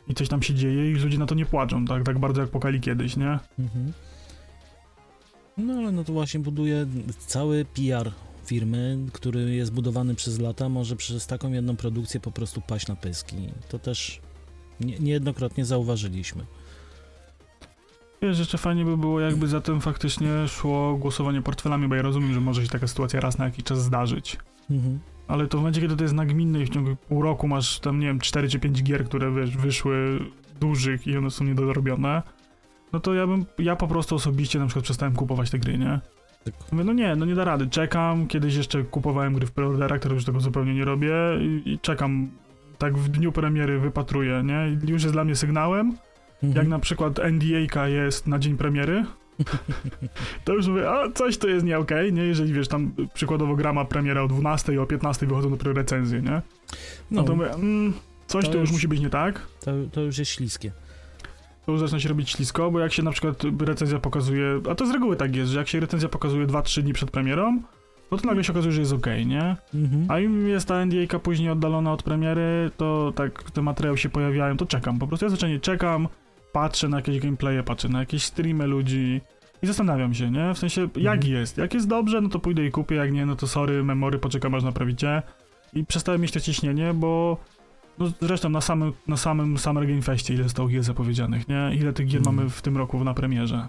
[0.07, 2.49] i coś tam się dzieje i ludzie na to nie płaczą, tak, tak bardzo jak
[2.49, 3.39] płakali kiedyś, nie?
[3.59, 3.93] Mhm.
[5.57, 6.85] No ale no to właśnie buduje
[7.27, 8.11] cały PR
[8.45, 12.95] firmy, który jest budowany przez lata, może przez taką jedną produkcję po prostu paść na
[12.95, 13.35] pyski.
[13.69, 14.21] To też
[14.79, 16.45] nie, niejednokrotnie zauważyliśmy.
[18.21, 22.33] Wiesz, jeszcze fajnie by było, jakby za tym faktycznie szło głosowanie portfelami, bo ja rozumiem,
[22.33, 24.37] że może się taka sytuacja raz na jakiś czas zdarzyć.
[24.69, 24.99] Mhm.
[25.31, 27.99] Ale to w momencie, kiedy to jest nagminne i w ciągu pół roku masz tam,
[27.99, 30.19] nie wiem, 4 czy 5 gier, które wiesz, wyszły
[30.59, 32.21] dużych i one są niedorobione,
[32.93, 35.99] no to ja bym, ja po prostu osobiście na przykład przestałem kupować te gry, nie?
[36.71, 40.15] Mówię, no nie, no nie da rady, czekam, kiedyś jeszcze kupowałem gry w preorderach, teraz
[40.15, 42.29] już tego zupełnie nie robię i, i czekam,
[42.77, 44.77] tak w dniu premiery wypatruję, nie?
[44.87, 45.97] I już jest dla mnie sygnałem,
[46.43, 46.53] Mhm.
[46.57, 49.05] jak na przykład NDA jest na dzień premiery,
[50.45, 52.23] to już mówię, a coś to jest nie okej, nie?
[52.23, 56.21] Jeżeli wiesz, tam przykładowo gra ma premierę o 12 i o 15 wychodzą dopiero recenzje,
[56.21, 56.31] nie?
[56.31, 56.41] No,
[57.11, 57.93] no, to mówię, mm,
[58.27, 59.47] coś To to już już- musi być nie tak.
[59.65, 60.71] to, to już jest śliskie.
[61.65, 64.85] To już zaczyna się robić ślisko, bo jak się na przykład recenzja pokazuje, a to
[64.85, 67.61] z reguły tak jest, że jak się recenzja pokazuje 2-3 dni przed premierą,
[68.11, 69.55] no to nagle się okazuje, że jest okej, nie?
[69.73, 70.05] Mhm.
[70.09, 74.57] A im jest ta NDA później oddalona od premiery, to tak te materiały się pojawiają,
[74.57, 74.99] to czekam.
[74.99, 76.07] Po prostu ja zwyczajnie czekam,
[76.51, 79.21] patrzę na jakieś gameplaye, patrzę na jakieś streamy ludzi
[79.61, 80.53] i zastanawiam się, nie?
[80.53, 81.33] W sensie, jak Mhm.
[81.33, 81.57] jest?
[81.57, 84.55] Jak jest dobrze, no to pójdę i kupię, jak nie, no to sorry, memory, poczekam
[84.55, 85.21] aż naprawicie.
[85.73, 87.37] I przestałem mieć to ciśnienie, bo
[87.99, 91.71] no zresztą na samym, na samym Summer Game Festie ile zostało gier zapowiedzianych, nie?
[91.75, 92.35] Ile tych gier Mhm.
[92.35, 93.67] mamy w tym roku na premierze?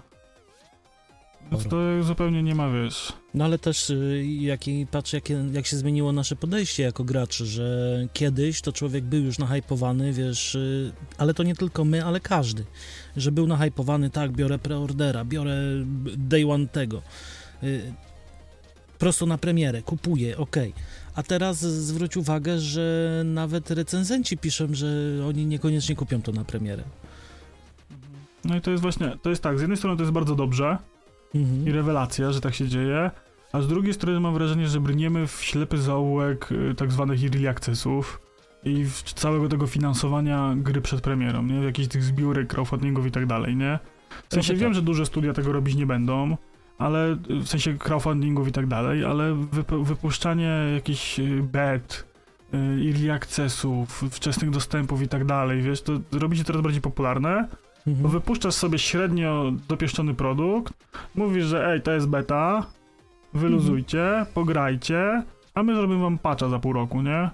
[1.51, 3.13] Więc to zupełnie nie ma, wiesz...
[3.33, 7.45] No ale też y, jak, i patrzę, jakie, jak się zmieniło nasze podejście jako graczy,
[7.45, 12.19] że kiedyś to człowiek był już nahypowany, wiesz, y, ale to nie tylko my, ale
[12.19, 12.65] każdy,
[13.17, 15.55] że był nahypowany, tak, biorę preordera, biorę
[16.17, 17.01] day one tego,
[17.63, 17.93] y,
[18.99, 20.73] prosto na premierę, kupuję, okej.
[21.15, 24.87] A teraz zwróć uwagę, że nawet recenzenci piszą, że
[25.27, 26.83] oni niekoniecznie kupią to na premierę.
[28.45, 30.77] No i to jest właśnie, to jest tak, z jednej strony to jest bardzo dobrze,
[31.35, 31.67] Mhm.
[31.67, 33.11] i rewelacja, że tak się dzieje,
[33.53, 37.49] a z drugiej strony mam wrażenie, że brniemy w ślepy zaułek y, tak zwanych early
[37.49, 38.21] accessów
[38.63, 41.55] i w całego tego finansowania gry przed premierą, nie?
[41.55, 43.79] Jakichś tych zbiórek, crowdfundingów i tak dalej, nie?
[44.29, 44.75] W sensie wiem, tak.
[44.75, 46.37] że duże studia tego robić nie będą,
[46.77, 52.13] ale y, w sensie crowdfundingów i tak dalej, ale wyp- wypuszczanie jakichś y, bet,
[52.87, 57.47] early accessów, wczesnych dostępów i tak dalej, wiesz, to robi się coraz bardziej popularne,
[57.87, 58.09] Mhm.
[58.09, 60.73] wypuszczasz sobie średnio dopieszczony produkt,
[61.15, 62.65] mówisz, że ej, to jest beta,
[63.33, 67.29] wyluzujcie, pograjcie, a my zrobimy wam patcha za pół roku, nie?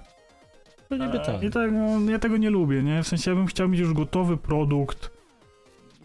[0.88, 1.42] To niby E, tak.
[1.42, 3.02] I tak, no, ja tego nie lubię, nie?
[3.02, 5.10] W sensie ja bym chciał mieć już gotowy produkt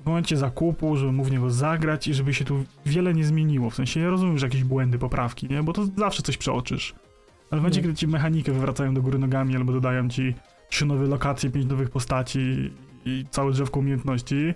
[0.04, 3.70] w momencie zakupu, żeby mógł w niego zagrać i żeby się tu wiele nie zmieniło.
[3.70, 5.64] W sensie ja rozumiem, że jakieś błędy, poprawki, nie?
[5.64, 6.96] Bo to zawsze coś przeoczysz.
[7.52, 7.88] Ale w momencie, Nie.
[7.88, 10.36] kiedy ci mechanikę wywracają do góry nogami albo dodają ci
[10.70, 12.72] trzy nowe lokacje, pięć nowych postaci
[13.06, 14.54] i całe drzewko umiejętności,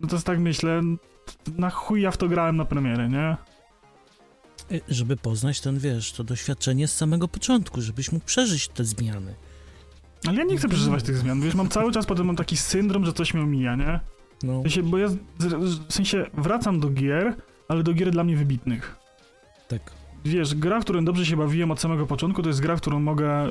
[0.00, 0.80] no to jest tak myślę,
[1.56, 3.36] na chuj ja w to grałem na premierę, nie?
[4.72, 9.34] Y, Żeby poznać ten, wiesz, to doświadczenie z samego początku, żebyś mógł przeżyć te zmiany.
[10.28, 13.04] Ale ja nie chcę przeżywać tych zmian, wiesz, mam cały czas potem mam taki syndrom,
[13.04, 14.00] że coś mnie omija, nie?
[14.42, 15.08] No, W sensie, bo ja
[15.88, 17.34] w sensie wracam do gier,
[17.68, 18.96] ale do gier dla mnie wybitnych.
[19.68, 19.92] tak.
[20.24, 23.00] Wiesz, gra, w którą dobrze się bawiłem od samego początku, to jest gra, w którą
[23.00, 23.50] mogę y,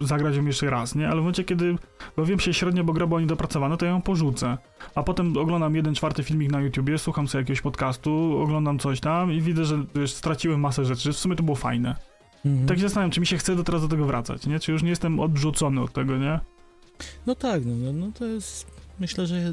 [0.00, 1.06] zagrać ją jeszcze raz, nie?
[1.06, 1.76] Ale w momencie, kiedy
[2.16, 4.58] bawiłem się średnio, bo gra była niedopracowana, to ja ją porzucę.
[4.94, 9.32] A potem oglądam jeden czwarty filmik na YouTubie, słucham sobie jakiegoś podcastu, oglądam coś tam
[9.32, 11.96] i widzę, że wiesz, straciłem masę rzeczy, w sumie to było fajne.
[12.44, 12.66] Mhm.
[12.66, 14.60] Tak się zastanawiam, czy mi się chce do teraz do tego wracać, nie?
[14.60, 16.40] Czy już nie jestem odrzucony od tego, nie?
[17.26, 18.66] No tak, no, no, no to jest
[19.00, 19.52] myślę, że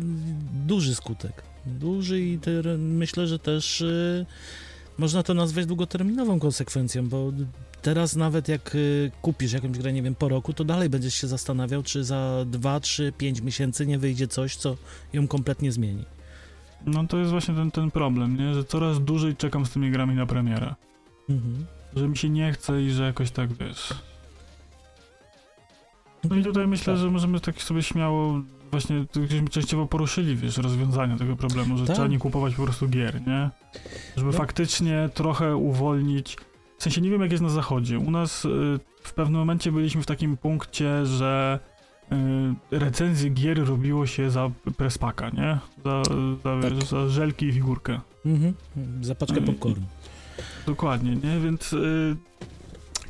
[0.65, 1.43] duży skutek.
[1.65, 2.39] Duży i
[2.78, 4.25] myślę, że też y,
[4.97, 7.31] można to nazwać długoterminową konsekwencją, bo
[7.81, 11.27] teraz nawet jak y, kupisz jakąś grę, nie wiem, po roku, to dalej będziesz się
[11.27, 14.75] zastanawiał, czy za 2, 3, 5 miesięcy nie wyjdzie coś, co
[15.13, 16.05] ją kompletnie zmieni.
[16.86, 18.53] No to jest właśnie ten, ten problem, nie?
[18.53, 20.75] Że coraz dłużej czekam z tymi grami na premierę.
[21.29, 21.65] Mhm.
[21.95, 23.93] Że mi się nie chce i że jakoś tak, wiesz...
[26.29, 27.01] No i tutaj myślę, Tak.
[27.01, 28.41] że możemy tak sobie śmiało
[28.75, 31.95] właśnie, żeśmy częściowo poruszyli, wiesz, rozwiązania tego problemu, że Tak.
[31.95, 33.49] trzeba nie kupować po prostu gier, nie?
[34.17, 34.38] Żeby No.
[34.38, 36.38] faktycznie trochę uwolnić...
[36.77, 37.99] W sensie nie wiem, jak jest na zachodzie.
[37.99, 38.49] U nas y,
[39.03, 41.59] w pewnym momencie byliśmy w takim punkcie, że
[42.71, 45.57] y, recenzje gier robiło się za prespaka, nie?
[45.85, 46.73] Za, za, Tak.
[46.73, 47.99] wiesz, za żelki i figurkę.
[48.25, 48.53] Mhm.
[49.01, 49.45] Za paczkę Mm.
[49.45, 49.85] popcornu.
[50.65, 51.39] Dokładnie, nie?
[51.39, 52.15] Więc y,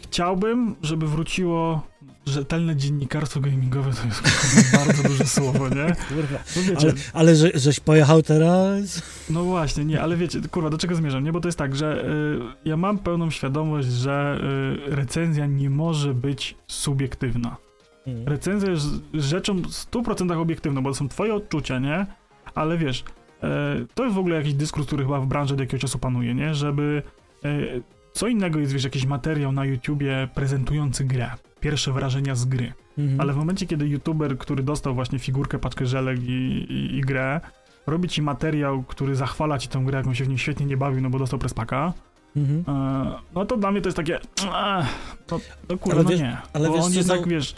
[0.04, 1.82] chciałbym, żeby wróciło
[2.25, 4.21] rzetelne dziennikarstwo gamingowe, to jest
[4.85, 5.95] bardzo duże słowo, nie?
[6.09, 6.39] Kurwa.
[6.55, 9.01] No wiecie, Ale, ale że, żeś pojechał teraz?
[9.29, 11.31] no właśnie, nie, ale wiecie, kurwa, do czego zmierzam, nie?
[11.31, 14.41] Bo to jest tak, że y, ja mam pełną świadomość, że
[14.88, 17.57] y, recenzja nie może być subiektywna.
[18.07, 18.27] Mhm.
[18.27, 22.05] Recenzja jest rzeczą w 100% obiektywną, bo to są twoje odczucia, nie?
[22.55, 23.03] Ale wiesz,
[23.43, 26.35] e, to jest w ogóle jakiś dyskurs, który chyba w branży od jakiegoś czasu panuje,
[26.35, 26.55] nie?
[26.55, 27.03] Żeby
[27.45, 27.49] e,
[28.13, 31.31] co innego jest, wiesz, jakiś materiał na YouTubie prezentujący grę.
[31.65, 32.73] Pierwsze wrażenia z gry.
[32.97, 33.21] Mhm.
[33.21, 36.32] Ale w momencie, kiedy YouTuber, który dostał właśnie figurkę, paczkę żelek i,
[36.69, 37.41] i, i grę,
[37.88, 40.78] robi ci materiał, który zachwala ci tę grę, jak on się w nim świetnie nie
[40.78, 41.93] bawił, no bo dostał prespaka,
[42.36, 42.63] Mhm.
[42.78, 44.25] e, no to dla mnie to jest takie, "Ech,
[45.32, 46.38] no, no kurwa, no nie.
[46.54, 47.56] ale bo wiesz, on co jednak, za- wiesz,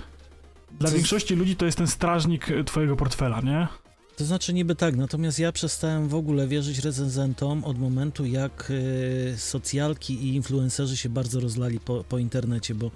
[0.80, 3.68] dla większości ludzi to jest ten strażnik e, twojego portfela, nie?
[4.18, 9.34] To znaczy niby tak, natomiast ja przestałem w ogóle wierzyć recenzentom od momentu, jak y,
[9.38, 12.92] socjalki i influencerzy się bardzo rozlali po, po internecie, bo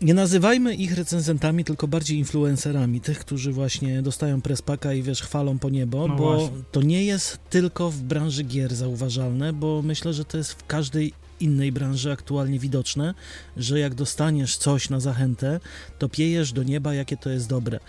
[0.00, 5.58] nie nazywajmy ich recenzentami, tylko bardziej influencerami, tych, którzy właśnie dostają prespaka i wiesz, chwalą
[5.58, 6.56] po niebo, No bo właśnie.
[6.72, 11.12] to nie jest tylko w branży gier zauważalne, bo myślę, że to jest w każdej
[11.40, 13.14] innej branży aktualnie widoczne,
[13.56, 15.60] że jak dostaniesz coś na zachętę,
[15.98, 17.80] to piejesz do nieba, jakie to jest dobre.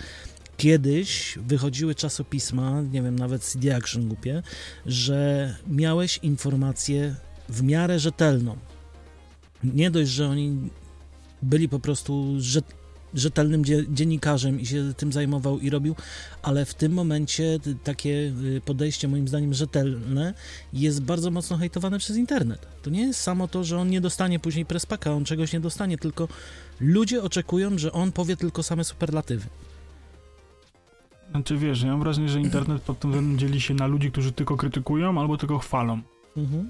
[0.58, 4.43] Kiedyś wychodziły czasopisma, nie wiem, nawet CD Action głupie,
[4.86, 7.15] że miałeś informację
[7.49, 8.58] w miarę rzetelną.
[9.63, 10.69] Nie dość, że oni
[11.43, 12.65] byli po prostu rzet,
[13.13, 15.95] rzetelnym dzie, dziennikarzem i się tym zajmował i robił,
[16.41, 20.34] ale w tym momencie takie y, podejście, moim zdaniem, rzetelne
[20.73, 22.67] jest bardzo mocno hejtowane przez internet.
[22.82, 25.97] To nie jest samo to, że on nie dostanie później prespaka, on czegoś nie dostanie,
[25.97, 26.27] tylko
[26.79, 29.47] ludzie oczekują, że on powie tylko same superlatywy.
[31.32, 34.32] Znaczy wiesz, ja mam wrażenie, że internet pod tym względem dzieli się na ludzi, którzy
[34.32, 36.01] tylko krytykują albo tylko chwalą.
[36.38, 36.69] Mhm.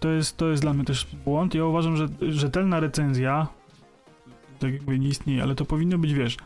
[0.00, 1.54] To jest, to jest dla mnie też błąd.
[1.54, 3.48] Ja uważam, że rzetelna recenzja,
[4.60, 6.36] tak jakby nie istnieje, ale to powinno być, wiesz,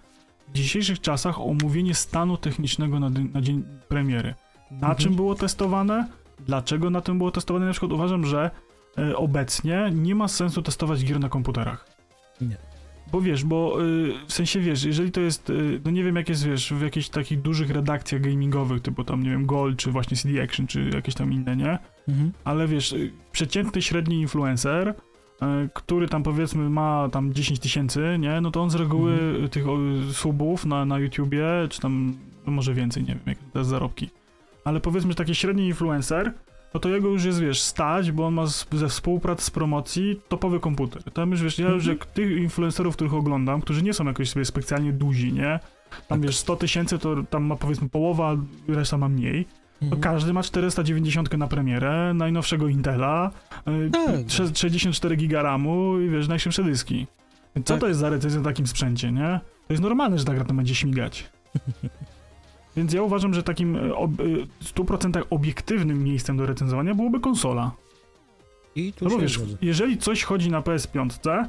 [0.48, 4.34] w dzisiejszych czasach omówienie stanu technicznego na, na dzień premiery.
[4.70, 4.96] Na Mhm.
[4.96, 6.08] czym było testowane?
[6.46, 7.66] Dlaczego na tym było testowane?
[7.66, 8.50] Na przykład uważam, że
[8.98, 11.86] e, obecnie nie ma sensu testować gier na komputerach.
[12.40, 12.56] Nie.
[13.12, 16.28] Bo wiesz, bo y, w sensie wiesz, jeżeli to jest, y, no nie wiem jak
[16.28, 20.16] jest, wiesz, w jakichś takich dużych redakcjach gamingowych, typu tam, nie wiem, Gold, czy właśnie
[20.16, 21.78] CD Action, czy jakieś tam inne, nie?
[22.08, 22.32] Mhm.
[22.44, 24.94] Ale wiesz, y, przeciętny średni influencer,
[25.74, 28.40] który tam powiedzmy ma tam 10 tysięcy, nie?
[28.40, 29.48] No to on z reguły Mhm.
[29.48, 29.64] tych
[30.12, 32.14] subów na, na YouTubie, czy tam
[32.46, 34.10] no może więcej, nie wiem, jakie to jest zarobki.
[34.64, 36.32] Ale powiedzmy, że taki średni influencer,
[36.74, 40.20] no to jego już jest, wiesz, stać, bo on ma z, ze współprac z promocji
[40.28, 41.02] topowy komputer.
[41.02, 41.98] Tam już, wiesz, ja już Mhm.
[41.98, 45.60] jak tych influencerów, których oglądam, którzy nie są jakoś sobie specjalnie duzi, nie?
[45.90, 46.20] Tam, Tak.
[46.20, 48.36] wiesz, 100 tysięcy to tam ma powiedzmy połowa,
[48.68, 49.46] reszta ma mniej.
[49.90, 50.02] To Mhm.
[50.02, 53.30] każdy ma 490 na premierę, najnowszego Intela,
[53.86, 54.14] y, Tak.
[54.26, 57.06] trze- 64 giga RAMu i wiesz, najszybsze dyski.
[57.54, 57.80] Co Tak.
[57.80, 59.40] to jest za recenzja na takim sprzęcie, nie?
[59.66, 61.24] To jest normalne, że ta gra tam będzie śmigać.
[62.76, 67.70] Więc ja uważam, że takim y, ob, y, 100% obiektywnym miejscem do recenzowania byłoby konsola.
[68.76, 71.48] I tu No bo wiesz, jeżeli coś chodzi na PS5, to Mhm.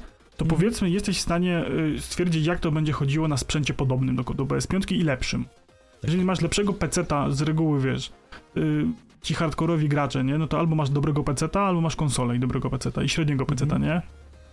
[0.50, 4.46] powiedzmy jesteś w stanie y, stwierdzić, jak to będzie chodziło na sprzęcie podobnym do, do
[4.46, 5.46] PS5 i lepszym.
[6.04, 8.12] Jeżeli masz lepszego peceta, z reguły wiesz,
[8.58, 8.86] y,
[9.22, 10.38] ci hardkorowi gracze, nie?
[10.38, 13.76] No to albo masz dobrego peceta, albo masz konsolę i dobrego peceta i średniego peceta,
[13.76, 13.94] Mhm.
[13.96, 14.02] nie?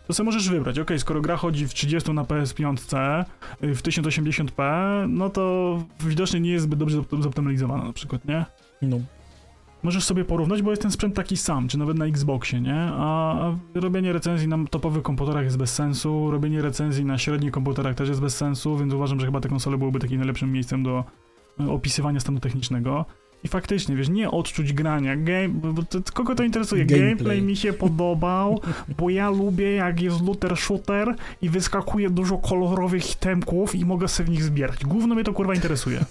[0.07, 3.25] to sobie możesz wybrać, ok, skoro gra chodzi w 30 na PS5
[3.63, 4.63] y, w 1080p,
[5.09, 8.45] no to widocznie nie jest zbyt dobrze zop- zoptymalizowana na przykład, nie?
[8.83, 8.97] No.
[9.83, 12.75] Możesz sobie porównać, bo jest ten sprzęt taki sam, czy nawet na Xboxie, nie?
[12.93, 17.95] A a robienie recenzji na topowych komputerach jest bez sensu, robienie recenzji na średnich komputerach
[17.95, 21.05] też jest bez sensu, więc uważam, że chyba te konsole byłyby takim najlepszym miejscem do
[21.61, 23.05] y, opisywania stanu technicznego.
[23.45, 26.85] I faktycznie, wiesz, nie odczuć grania, game, bo to, kogo to interesuje?
[26.85, 27.09] Gameplay.
[27.09, 28.61] Gameplay mi się podobał,
[28.99, 34.27] bo ja lubię jak jest looter shooter i wyskakuje dużo kolorowych itemków i mogę sobie
[34.27, 34.85] w nich zbierać.
[34.85, 36.05] Gówno mnie to kurwa interesuje.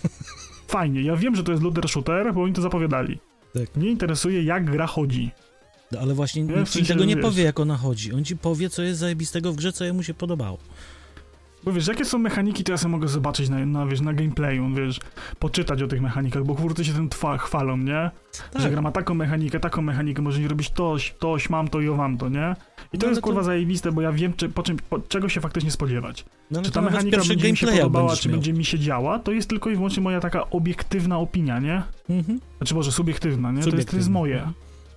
[0.68, 3.20] Fajnie, ja wiem, że to jest looter shooter, bo oni to zapowiadali.
[3.54, 3.76] Tak.
[3.76, 5.32] Mnie interesuje, jak gra chodzi.
[5.92, 7.26] No, Ale właśnie nikt ci tego nie wiesz.
[7.26, 8.14] powie, jak ona chodzi.
[8.14, 10.58] On ci powie, co jest zajebistego w grze, co jemu się podobało.
[11.64, 14.70] Bo wiesz, jakie są mechaniki, to ja sobie mogę zobaczyć na, na, wiesz, na gameplayu,
[14.76, 15.00] wiesz,
[15.40, 18.12] poczytać o tych mechanikach, bo twórcy się tym twa, chwalą, nie?
[18.54, 18.62] Tak.
[18.62, 21.90] Że gra ma taką mechanikę, taką mechanikę, może nie robić toś, toś, mam to i
[21.90, 22.56] owam to, nie?
[22.94, 25.00] I to No, jest ale kurwa to- zajebiste, bo ja wiem, czy, po czym, po,
[25.00, 26.26] czego się faktycznie spodziewać.
[26.52, 28.38] No, ale Czy to ta mechanika będzie mi się podobała, czy miał.
[28.38, 31.84] będzie mi się działa, to jest tylko i wyłącznie moja taka obiektywna opinia, nie?
[32.10, 32.40] Mhm.
[32.58, 33.62] Znaczy może subiektywna, nie?
[33.62, 34.20] To jest, to jest Subiektywna.
[34.20, 34.48] moje.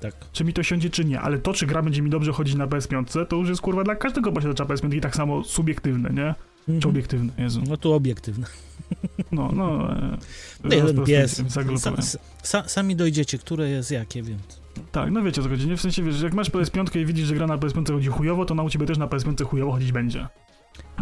[0.01, 0.15] Tak.
[0.33, 1.21] Czy mi to siądzie, czy nie.
[1.21, 3.95] Ale to, czy gra będzie mi dobrze chodzić na PS5, to już jest kurwa dla
[3.95, 6.35] każdego posiadacza PS5 i tak samo subiektywne, nie?
[6.67, 6.91] Czy Mhm.
[6.91, 7.63] obiektywne, Jezu.
[7.69, 8.47] No tu obiektywne.
[9.33, 9.93] No, no.
[9.97, 10.17] E,
[10.65, 11.43] No jeden pies.
[11.43, 14.61] Sa, sa, sami dojdziecie, które jest jakie, więc...
[14.93, 15.77] Tak, no wiecie o co chodzi, nie?
[15.77, 18.55] W sensie, wiesz, jak masz PS5 i widzisz, że gra na PS5 chodzi chujowo, to
[18.55, 20.29] na u ciebie też na PS5 chujowo chodzić będzie.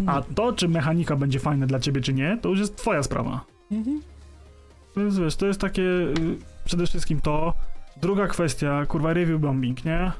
[0.05, 3.45] A to, czy mechanika będzie fajna dla ciebie, czy nie, to już jest twoja sprawa.
[3.71, 4.01] Mhm.
[4.97, 6.13] Więc wiesz, to jest takie y,
[6.65, 7.53] przede wszystkim to.
[8.01, 10.11] Druga kwestia, kurwa, review bombing, nie?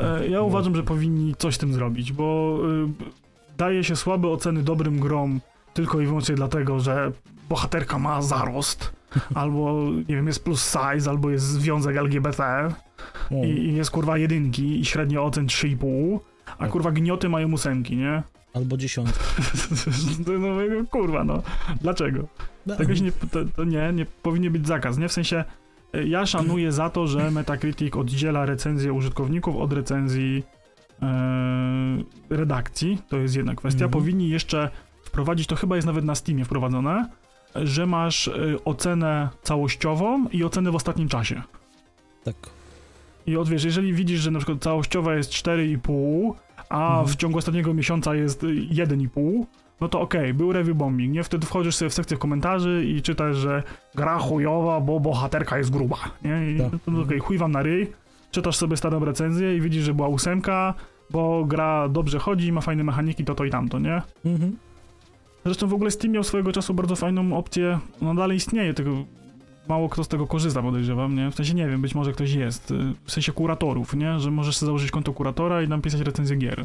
[0.00, 0.44] E, ja No.
[0.44, 2.58] uważam, że powinni coś z tym zrobić, bo
[3.00, 3.21] y,
[3.62, 5.40] daje się słabe oceny dobrym grom
[5.74, 7.12] tylko i wyłącznie dlatego, że
[7.48, 8.92] bohaterka ma zarost,
[9.34, 12.68] albo, nie wiem, jest plus size, albo jest związek LGBT
[13.30, 16.70] i, i jest kurwa jedynki i średnio ocen 3,5, a Tak.
[16.70, 18.22] kurwa gnioty mają ósemki, nie?
[18.54, 19.24] Albo dziesiątki.
[20.26, 21.42] no, kurwa, no.
[21.80, 22.28] Dlaczego?
[22.66, 25.08] No, Tego nie, to, to nie, nie powinien być zakaz, nie?
[25.08, 25.44] W sensie,
[25.94, 30.61] y, ja szanuję za to, że Metacritic oddziela recenzję użytkowników od recenzji e,
[32.30, 33.84] redakcji, to jest jedna kwestia.
[33.84, 33.90] Mhm.
[34.02, 34.70] Powinni jeszcze
[35.04, 37.08] wprowadzić, to chyba jest nawet na Steamie wprowadzone,
[37.54, 41.42] że masz y, ocenę całościową i ocenę w ostatnim czasie.
[42.24, 42.34] Tak.
[43.26, 46.32] I odwiesz, jeżeli widzisz, że na przykład całościowa jest 4,5,
[46.68, 47.06] a Mhm.
[47.06, 49.44] w ciągu ostatniego miesiąca jest y, 1,5,
[49.80, 51.24] no to okej, był review bombing, nie?
[51.24, 53.62] Wtedy wchodzisz sobie w sekcję komentarzy i czytasz, że
[53.94, 56.50] gra chujowa, bo bohaterka jest gruba, nie?
[56.50, 56.80] I Tak.
[56.86, 57.92] no okej, chuj wam na ryj,
[58.30, 60.74] czytasz sobie starą recenzję i widzisz, że była ósemka,
[61.12, 64.02] bo gra dobrze chodzi, ma fajne mechaniki, to to i tamto, nie?
[64.24, 64.56] Mhm.
[65.44, 68.90] Zresztą w ogóle Steam miał swojego czasu bardzo fajną opcję, no dalej istnieje, tylko
[69.68, 71.30] mało kto z tego korzysta, podejrzewam, nie?
[71.30, 74.20] W sensie nie wiem, być może ktoś jest, y, w sensie kuratorów, nie?
[74.20, 76.64] Że możesz sobie założyć konto kuratora i napisać recenzję gier.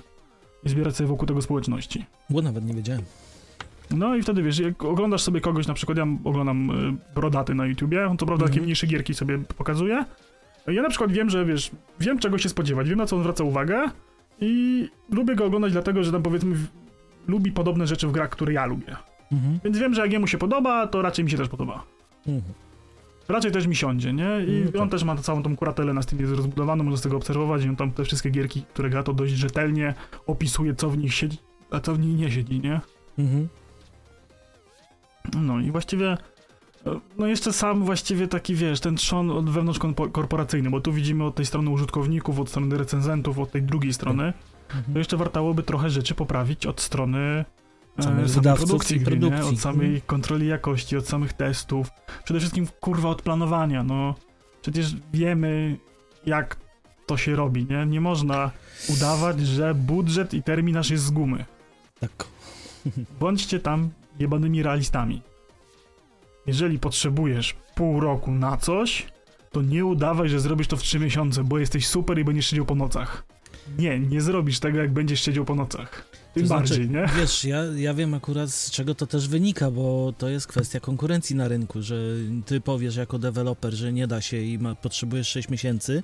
[0.64, 2.06] I zbierać sobie wokół tego społeczności.
[2.30, 3.02] Bo nawet nie wiedziałem.
[3.92, 7.66] No i wtedy wiesz, jak oglądasz sobie kogoś, na przykład ja oglądam y, Brodaty na
[7.66, 8.52] YouTubie, on co prawda Mhm.
[8.52, 10.06] takie mniejsze gierki sobie pokazuje.
[10.68, 13.44] Ja na przykład wiem, że wiesz, wiem czego się spodziewać, wiem na co on zwraca
[13.44, 13.86] uwagę
[14.41, 16.67] i lubię go oglądać dlatego, że tam powiedzmy w,
[17.28, 18.95] lubi podobne rzeczy w grach, które ja lubię.
[19.32, 19.60] Mhm.
[19.63, 21.84] Więc wiem, że jak jemu się podoba, to raczej mi się też podoba.
[22.28, 22.54] Mhm.
[23.30, 24.30] Raczej też mi siądzie, nie?
[24.47, 24.82] I No tak.
[24.82, 27.76] on też ma całą tą kuratelę na Steamie rozbudowaną, można z tego obserwować i on
[27.76, 29.93] tam te wszystkie gierki, które gra, to dość rzetelnie
[30.28, 31.38] opisuje, co w nich siedzi,
[31.71, 32.82] a co w nich nie siedzi, nie?
[33.19, 33.47] Mhm.
[35.41, 36.17] No i właściwie,
[37.18, 41.24] no jeszcze sam właściwie taki, wiesz, ten trzon od wewnątrz korpo- korporacyjny, bo tu widzimy
[41.24, 44.34] od tej strony użytkowników, od strony recenzentów, od tej drugiej strony,
[44.68, 44.98] to Mhm.
[44.98, 47.46] jeszcze wartałoby trochę rzeczy poprawić od strony
[48.00, 49.22] e, samej wydawców produkcji, gry, nie?
[49.22, 49.54] produkcji.
[49.56, 50.02] od samej Mhm.
[50.08, 51.88] kontroli jakości, od samych testów,
[52.24, 54.16] przede wszystkim kurwa od planowania, no
[54.62, 55.78] przecież wiemy
[56.26, 56.56] jak
[57.06, 57.86] to się robi, nie?
[57.86, 58.52] Nie można
[58.90, 61.46] udawać, że budżet i terminarz jest z gumy.
[62.00, 62.28] Tak.
[63.20, 65.22] Bądźcie tam jebanymi realistami.
[66.48, 69.06] Jeżeli potrzebujesz pół roku na coś,
[69.52, 72.66] to nie udawaj, że zrobisz to w trzy miesiące, bo jesteś super i będziesz siedział
[72.66, 73.24] po nocach.
[73.80, 76.08] Nie, nie zrobisz tego, jak będziesz siedział po nocach.
[76.34, 77.06] Tym To znaczy, bardziej, nie?
[77.18, 81.36] Wiesz, ja, ja wiem akurat z czego to też wynika, bo to jest kwestia konkurencji
[81.36, 81.96] na rynku, że
[82.46, 86.04] ty powiesz jako deweloper, że nie da się i ma, potrzebujesz 6 miesięcy,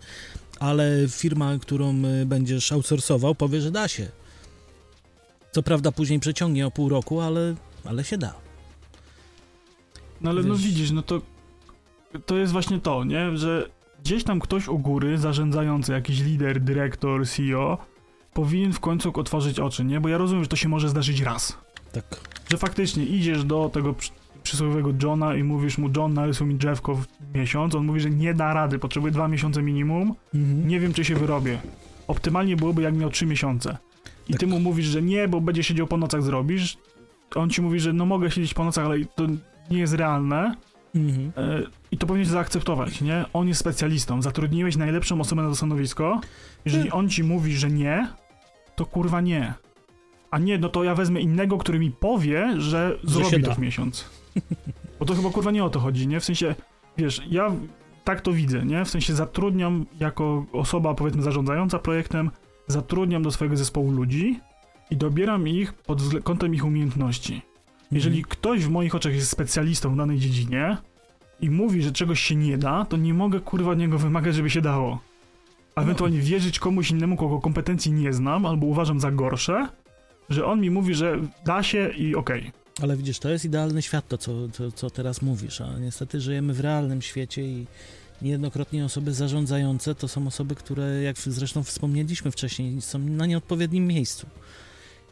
[0.60, 4.08] ale firma, którą y, będziesz outsourcował, powie, że da się.
[5.52, 7.56] Co prawda później przeciągnie o pół roku, ale,
[7.86, 8.43] ale się da.
[10.24, 11.22] No ale no widzisz, no to
[12.26, 13.38] to jest właśnie to, nie?
[13.38, 13.70] Że
[14.04, 17.78] gdzieś tam ktoś u góry, zarządzający, jakiś lider, dyrektor, CEO,
[18.34, 20.00] powinien w końcu otworzyć oczy, nie?
[20.02, 21.58] Bo ja rozumiem, że to się może zdarzyć raz.
[21.92, 22.06] Tak.
[22.52, 24.12] Że faktycznie idziesz do tego przy-
[24.44, 27.06] przysłowiowego Johna i mówisz mu, John, narysuj mi drzewko w
[27.36, 27.76] miesiąc.
[27.76, 30.16] On mówi, że nie da rady, potrzebuje dwa miesiące minimum.
[30.36, 30.68] Mhm.
[30.68, 31.60] Nie wiem, czy się wyrobię.
[32.08, 33.78] Optymalnie byłoby, jak miał trzy miesiące.
[34.28, 34.40] I Tak.
[34.40, 36.78] ty mu mówisz, że nie, bo będzie siedział po nocach, zrobisz.
[37.36, 39.28] On ci mówi, że no mogę siedzieć po nocach, ale to
[39.72, 40.56] nie jest realne.
[40.96, 41.32] Mhm.
[41.38, 43.26] E, I to powinieneś zaakceptować, nie?
[43.34, 44.22] On jest specjalistą.
[44.22, 46.22] Zatrudniłeś najlepszą osobę na to stanowisko.
[46.66, 48.08] Jeżeli on ci mówi, że nie,
[48.76, 49.54] to kurwa nie.
[50.32, 54.10] A nie, no to ja wezmę innego, który mi powie, że zrobi to w miesiąc.
[55.00, 56.20] Bo to chyba kurwa nie o to chodzi, nie?
[56.20, 56.56] W sensie,
[56.98, 57.52] wiesz, ja
[58.04, 58.86] tak to widzę, nie?
[58.86, 62.32] W sensie zatrudniam jako osoba, powiedzmy, zarządzająca projektem,
[62.68, 64.40] zatrudniam do swojego zespołu ludzi
[64.90, 67.42] i dobieram ich pod kątem ich umiejętności.
[67.96, 68.30] Jeżeli Mhm.
[68.30, 70.78] ktoś w moich oczach jest specjalistą w danej dziedzinie
[71.42, 74.50] i mówi, że czegoś się nie da, to nie mogę kurwa od niego wymagać, żeby
[74.50, 75.00] się dało.
[75.76, 79.68] A ewentualnie wierzyć komuś innemu, kogo kompetencji nie znam albo uważam za gorsze,
[80.30, 82.52] że on mi mówi, że da się i okej.
[82.82, 86.54] Ale widzisz, to jest idealny świat, to co, to, co teraz mówisz, a niestety żyjemy
[86.54, 87.66] w realnym świecie i
[88.22, 94.28] niejednokrotnie osoby zarządzające to są osoby, które, jak zresztą wspomnieliśmy wcześniej, są na nieodpowiednim miejscu.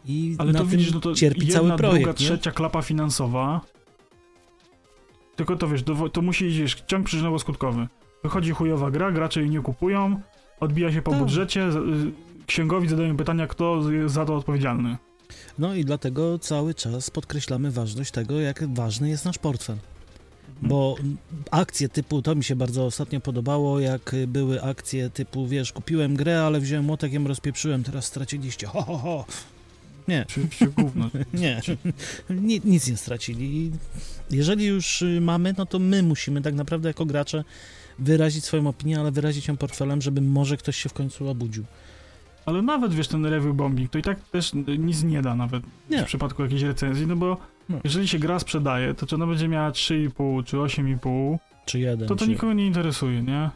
[0.05, 2.27] I Ale na to tym widzisz, no to cierpi jedna, cały projekt, druga, nie?
[2.27, 3.61] trzecia klapa finansowa.
[5.35, 7.87] Tylko to wiesz, to, to musi iść ciąg przyczynowo-skutkowy.
[8.23, 10.21] Wychodzi chujowa gra, gracze jej nie kupują,
[10.59, 11.19] odbija się po Tak.
[11.19, 14.97] budżecie, y, księgowi zadają pytania, kto jest za to odpowiedzialny.
[15.59, 19.77] No i dlatego cały czas podkreślamy ważność tego, jak ważny jest nasz portfel.
[20.61, 21.17] Bo mm,
[21.51, 26.43] akcje typu, to mi się bardzo ostatnio podobało, jak były akcje typu, wiesz, kupiłem grę,
[26.43, 29.25] ale wziąłem młotek, ją rozpieprzyłem, teraz straciliście, ho, ho, ho.
[30.07, 31.09] Nie, Oczywiście gówno.
[31.33, 31.61] nie,
[32.29, 33.71] Ni- nic nie stracili.
[34.31, 37.43] Jeżeli już y, mamy, no to my musimy tak naprawdę jako gracze
[37.99, 41.63] wyrazić swoją opinię, ale wyrazić ją portfelem, żeby może ktoś się w końcu obudził.
[42.45, 46.03] Ale nawet wiesz, ten review bombing, to i tak też nic nie da nawet Nie.
[46.03, 47.37] w przypadku jakiejś recenzji, no bo
[47.69, 47.77] No.
[47.83, 52.15] jeżeli się gra sprzedaje, to czy ona będzie miała 3,5 czy 8,5, Czy jeden, to
[52.15, 52.31] to czy...
[52.31, 53.49] nikogo nie interesuje, nie?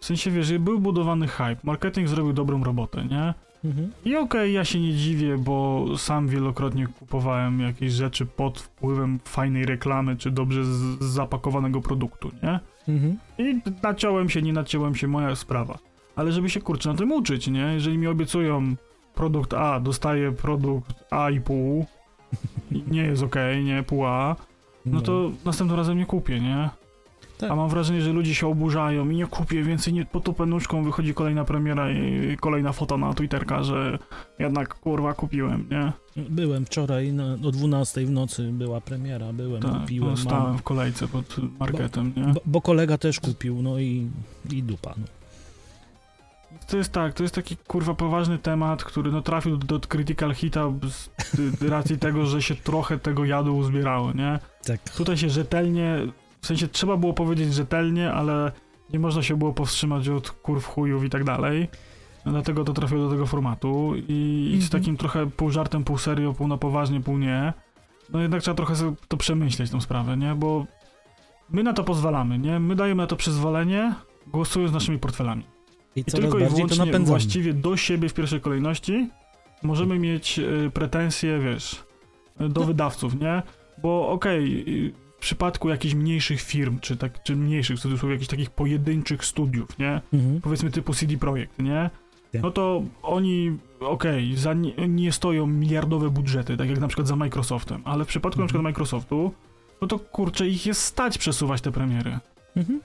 [0.00, 3.34] W sensie, wiesz, był budowany hype, marketing zrobił dobrą robotę, nie?
[3.64, 3.90] Mhm.
[4.04, 9.66] I okej, ja się nie dziwię, bo sam wielokrotnie kupowałem jakieś rzeczy pod wpływem fajnej
[9.66, 10.64] reklamy, czy dobrze
[11.00, 12.60] zapakowanego produktu, nie?
[12.88, 13.18] Mhm.
[13.38, 15.78] I naciąłem się, nie naciąłem się, moja sprawa.
[16.16, 17.60] Ale żeby się kurczę na tym uczyć, nie?
[17.74, 18.74] Jeżeli mi obiecują
[19.14, 21.86] produkt A, dostaję produkt A i pół,
[22.90, 24.36] nie jest okej, nie, pół A,
[24.86, 26.70] no to następnym razem nie kupię, nie?
[27.38, 27.50] Tak.
[27.50, 31.14] A mam wrażenie, że ludzie się oburzają i nie kupię więcej, nie potupę nóżką, wychodzi
[31.14, 33.98] kolejna premiera i kolejna foto na Twitterka, że
[34.38, 35.92] jednak kurwa kupiłem, nie?
[36.30, 40.58] Byłem wczoraj, na, o 12 w nocy była premiera, byłem, Tak, kupiłem, no, mam, stałem
[40.58, 42.32] w kolejce pod marketem, nie?
[42.32, 44.10] bo, bo kolega też kupił, no i,
[44.50, 44.94] i dupa.
[44.96, 45.04] No.
[46.66, 50.34] To jest tak, to jest taki kurwa poważny temat, który no trafił do, do Critical
[50.34, 54.38] Hita z racji tego, że się trochę tego jadu uzbierało, nie?
[54.64, 54.80] Tak.
[54.80, 55.98] Tutaj się rzetelnie,
[56.44, 58.52] w sensie trzeba było powiedzieć rzetelnie, ale
[58.92, 61.68] nie można się było powstrzymać od kurw chujów i tak dalej.
[62.26, 64.82] Dlatego to trafiło do tego formatu i, i z Mhm.
[64.82, 67.52] takim trochę pół żartem, pół serio, pół na poważnie, pół nie.
[68.12, 68.74] No jednak trzeba trochę
[69.08, 70.34] to przemyśleć, tą sprawę, nie?
[70.34, 70.66] Bo
[71.50, 72.60] my na to pozwalamy, nie?
[72.60, 73.94] My dajemy na to przyzwolenie,
[74.26, 75.44] głosując naszymi portfelami.
[75.96, 77.04] I I tylko i to wyłącznie napędzamy.
[77.06, 79.08] właściwie do siebie w pierwszej kolejności
[79.62, 81.84] możemy mieć y, pretensje, wiesz,
[82.40, 82.66] do No.
[82.66, 83.42] wydawców, nie?
[83.82, 88.30] Bo okej, y, w przypadku jakichś mniejszych firm, czy, tak, czy mniejszych, w cudzysłowie, jakichś
[88.30, 90.00] takich pojedynczych studiów, nie?
[90.12, 90.40] Mhm.
[90.40, 91.90] Powiedzmy typu CD Projekt, nie?
[92.32, 92.42] Tak.
[92.42, 97.16] No to oni, okej, za nie, nie stoją miliardowe budżety, tak jak na przykład za
[97.16, 98.48] Microsoftem, ale w przypadku na Mhm.
[98.48, 99.32] przykład Microsoftu,
[99.80, 102.18] no to kurczę, ich jest stać przesuwać te premiery.
[102.56, 102.80] Mhm.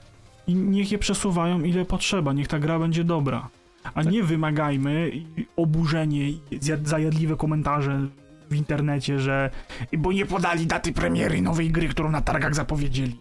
[0.46, 3.48] I niech je przesuwają ile potrzeba, niech ta gra będzie dobra.
[3.84, 4.12] A Tak.
[4.12, 5.12] nie wymagajmy
[5.56, 8.06] oburzenie, zjad- zajadliwe komentarze
[8.50, 9.50] w internecie, że
[9.98, 13.16] bo nie podali daty premiery nowej gry, którą na targach zapowiedzieli.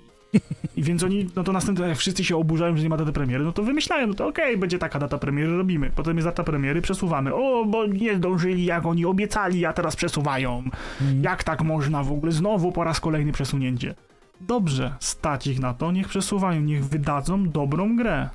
[0.78, 3.44] I więc oni, no to następnie jak wszyscy się oburzają, że nie ma daty premiery,
[3.44, 5.92] no to wymyślają, no to okej, będzie taka data premiery, robimy.
[5.96, 7.36] Potem jest data premiery, przesuwamy.
[7.36, 10.64] O, bo nie zdążyli, jak oni obiecali, a teraz przesuwają.
[11.02, 11.24] Mhm.
[11.24, 12.32] Jak tak można w ogóle?
[12.32, 13.96] Znowu po raz kolejny przesunięcie.
[14.42, 18.30] Dobrze, stać ich na to, niech przesuwają, niech wydadzą dobrą grę.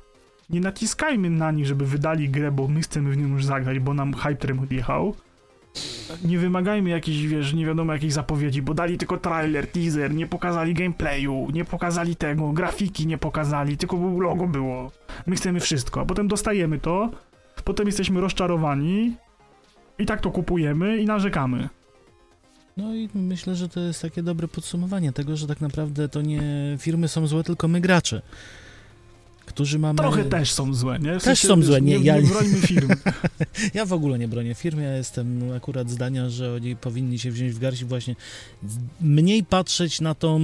[0.49, 3.93] Nie naciskajmy na nich, żeby wydali grę, bo my chcemy w nią już zagrać, bo
[3.93, 5.15] nam hype trem odjechał.
[6.23, 10.73] Nie wymagajmy jakichś, wiesz, nie wiadomo jakichś zapowiedzi, bo dali tylko trailer, teaser, nie pokazali
[10.73, 14.91] gameplayu, nie pokazali tego, grafiki nie pokazali, tylko logo było.
[15.25, 17.11] My chcemy wszystko, a potem dostajemy to,
[17.63, 19.15] potem jesteśmy rozczarowani
[19.99, 21.69] i tak to kupujemy i narzekamy.
[22.77, 26.41] No i myślę, że to jest takie dobre podsumowanie tego, że tak naprawdę to nie
[26.79, 28.21] firmy są złe, tylko my gracze.
[29.45, 29.97] Którzy mamy...
[29.97, 31.19] Trochę też są złe, nie?
[31.19, 32.89] W Też są złe, nie, nie, ja- nie brońmy firm.
[33.73, 37.53] Ja w ogóle nie bronię firm, ja jestem akurat zdania, że oni powinni się wziąć
[37.53, 38.15] w garść i właśnie
[39.01, 40.39] mniej patrzeć na tą,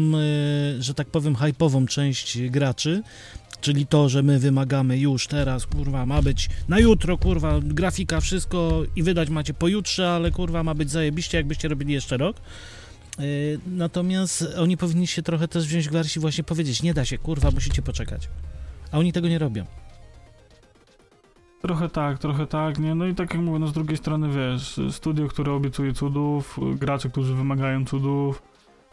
[0.78, 3.04] e, że tak powiem, hypową część graczy,
[3.62, 8.84] czyli to, że my wymagamy już teraz, kurwa, ma być na jutro, kurwa, grafika, wszystko
[8.95, 12.38] i wydać macie pojutrze, ale kurwa, ma być zajebiście, jakbyście robili jeszcze rok.
[13.20, 13.24] E,
[13.68, 17.18] Natomiast oni powinni się trochę też wziąć w garść i właśnie powiedzieć, nie da się,
[17.18, 18.28] kurwa, musicie poczekać.
[18.92, 19.66] A oni tego nie robią.
[21.62, 22.96] Trochę tak, trochę tak, nie?
[22.96, 27.10] No i tak jak mówię, no z drugiej strony, wiesz, studio, które obiecuje cudów, gracze,
[27.10, 28.44] którzy wymagają cudów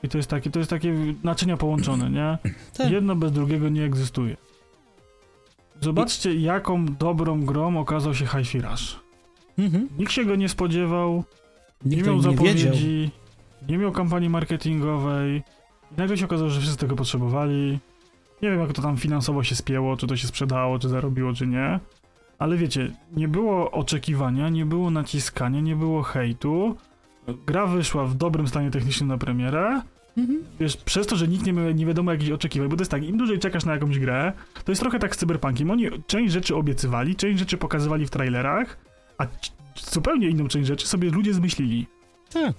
[0.02, 0.94] i to jest takie, to jest takie
[1.24, 2.38] naczynia połączone, nie?
[2.78, 2.90] Tak.
[2.90, 4.36] Jedno bez drugiego nie egzystuje.
[5.80, 9.00] Zobaczcie, jaką dobrą grą okazał się Hi-Fi Rush.
[9.58, 9.88] Mhm.
[9.98, 11.24] Nikt się go nie spodziewał,
[11.84, 12.32] nie Nikt miał nie wiedział.
[12.36, 13.10] zapowiedzi,
[13.68, 15.42] nie miał kampanii marketingowej
[15.90, 17.78] i nagle się okazało, że wszyscy tego potrzebowali.
[18.42, 21.46] Nie wiem, jak to tam finansowo się spięło, czy to się sprzedało, czy zarobiło, czy
[21.46, 21.80] nie.
[22.38, 26.76] Ale wiecie, nie było oczekiwania, nie było naciskania, nie było hejtu.
[27.46, 29.82] Gra wyszła w dobrym stanie technicznym na premierę.
[30.16, 30.44] Mhm.
[30.60, 33.16] Wiesz, przez to, że nikt nie, nie wiadomo jakichś oczekiwań, bo to jest tak, im
[33.18, 34.32] dłużej czekasz na jakąś grę,
[34.64, 35.70] to jest trochę tak z Cyberpunkiem.
[35.70, 38.78] Oni część rzeczy obiecywali, część rzeczy pokazywali w trailerach,
[39.18, 39.26] a
[39.76, 41.86] zupełnie inną część rzeczy sobie ludzie zmyślili.
[42.32, 42.54] Tak.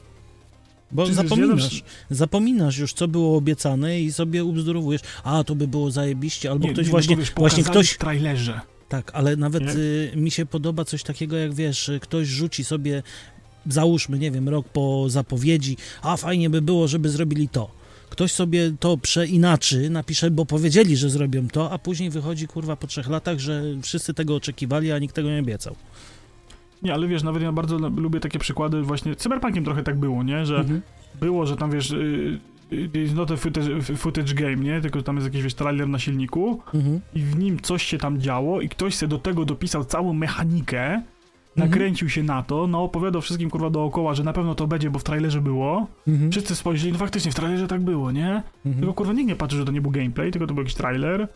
[0.91, 5.91] Bo Czy zapominasz, zapominasz już, co było obiecane i sobie ubzdurowujesz, a to by było
[5.91, 8.61] zajebiście, albo Nie, ktoś nie, właśnie, no wiesz, właśnie ktoś, w trailerze.
[8.89, 13.03] tak, ale nawet y, mi się podoba coś takiego, jak wiesz, y, ktoś rzuci sobie,
[13.67, 17.71] załóżmy, nie wiem, rok po zapowiedzi, a fajnie by było, żeby zrobili to.
[18.09, 22.87] Ktoś sobie to przeinaczy, napisze, bo powiedzieli, że zrobią to, a później wychodzi, kurwa, po
[22.87, 25.75] trzech latach, że wszyscy tego oczekiwali, a nikt tego nie obiecał.
[26.83, 30.45] Nie, ale wiesz, nawet ja bardzo lubię takie przykłady, właśnie Cyberpunkiem trochę tak było, nie?
[30.45, 30.81] Że Mhm.
[31.19, 32.39] było, że tam wiesz, y,
[32.73, 34.81] y, it's not a footage, footage game, nie?
[34.81, 36.99] Tylko tam jest jakiś wiesz, trailer na silniku Mhm.
[37.13, 40.81] i w nim coś się tam działo i ktoś sobie do tego dopisał całą mechanikę,
[40.83, 41.03] Mhm.
[41.55, 44.99] nakręcił się na to, no opowiadał wszystkim kurwa dookoła, że na pewno to będzie, bo
[44.99, 45.87] w trailerze było.
[46.07, 46.31] Mhm.
[46.31, 48.43] Wszyscy spojrzeli, no faktycznie w trailerze tak było, nie?
[48.65, 48.75] Mhm.
[48.75, 51.27] Tylko kurwa nikt nie patrzy, że to nie był gameplay, tylko to był jakiś trailer.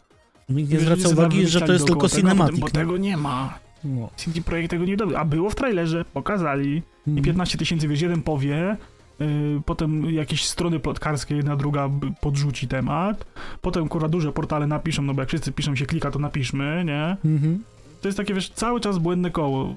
[0.49, 2.59] Nikt nie zwraca uwagi, że to jest tylko tego, cinematic.
[2.59, 3.59] Bo tego nie ma.
[3.86, 4.09] No.
[4.15, 5.17] CD Projekt tego nie dobył.
[5.17, 6.75] A było w trailerze, pokazali.
[6.77, 7.23] I Mhm.
[7.25, 8.77] 15 tysięcy, wiesz, jeden powie,
[9.19, 9.27] yy,
[9.65, 11.89] potem jakieś strony plotkarskie, jedna druga
[12.21, 13.25] podrzuci temat,
[13.61, 17.17] potem kurwa duże portale napiszą, no bo jak wszyscy piszą się klika, to napiszmy, nie?
[17.25, 17.63] Mhm.
[18.01, 19.75] To jest takie, wiesz, cały czas błędne koło.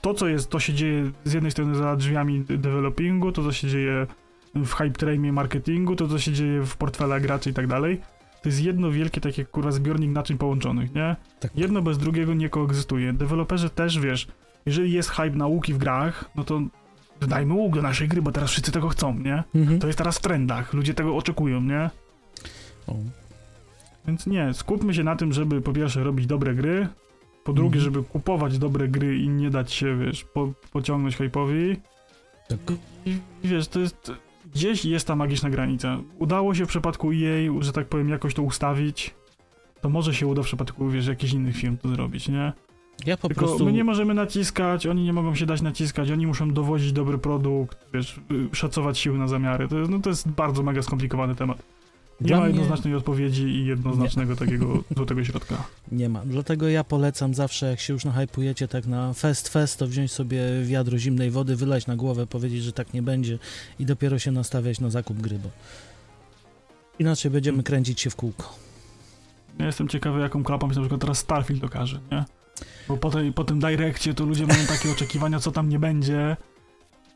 [0.00, 3.52] To, co jest, to się dzieje z jednej strony za drzwiami de- developingu, to, co
[3.52, 4.06] się dzieje
[4.54, 8.00] w hype trainie marketingu, to, co się dzieje w portfelach graczy i tak dalej.
[8.44, 11.16] To jest jedno wielkie takie, kurwa, zbiornik naczyń połączonych, nie?
[11.40, 11.52] Tak.
[11.56, 13.12] Jedno bez drugiego nie koegzystuje.
[13.12, 14.26] Deweloperzy też, wiesz,
[14.66, 16.60] jeżeli jest hype nauki w grach, no to
[17.20, 19.42] dodajmy łuk do naszej gry, bo teraz wszyscy tego chcą, nie?
[19.54, 19.78] Mhm.
[19.78, 21.90] To jest teraz w trendach, ludzie tego oczekują, nie?
[22.86, 22.94] O.
[24.06, 26.88] Więc nie, skupmy się na tym, żeby po pierwsze robić dobre gry,
[27.44, 27.84] po drugie, Mhm.
[27.84, 31.76] żeby kupować dobre gry i nie dać się, wiesz, po, pociągnąć hype'owi.
[32.48, 32.58] Tak.
[33.06, 33.10] I,
[33.42, 34.12] I wiesz, to jest...
[34.52, 35.98] Gdzieś jest ta magiczna granica.
[36.18, 39.14] Udało się w przypadku EA, że tak powiem, jakoś to ustawić.
[39.80, 42.52] To może się uda w przypadku, wiesz, jakichś innych firm to zrobić, nie?
[43.06, 43.64] Ja po Tylko prostu...
[43.64, 47.78] my nie możemy naciskać, oni nie mogą się dać naciskać, oni muszą dowozić dobry produkt,
[47.94, 48.20] wiesz,
[48.52, 49.68] y, szacować siły na zamiary.
[49.68, 51.62] To jest, no, to jest bardzo mega skomplikowany temat.
[52.20, 55.64] Nie ma mnie- jednoznacznej odpowiedzi i jednoznacznego takiego złotego środka.
[55.92, 56.22] Nie ma.
[56.26, 60.40] Dlatego ja polecam zawsze, jak się już nahypujecie tak na fest fest, to wziąć sobie
[60.64, 63.38] wiadro zimnej wody, wylać na głowę, powiedzieć, że tak nie będzie
[63.78, 65.48] i dopiero się nastawiać na zakup gry, bo
[66.98, 67.64] inaczej będziemy Hmm.
[67.64, 68.54] kręcić się w kółko.
[69.58, 72.24] Ja jestem ciekawy, jaką klapą się na przykład teraz Starfield okaże, nie?
[72.88, 76.36] Bo po, tej, po tym Direccie to ludzie mają takie oczekiwania, co tam nie będzie,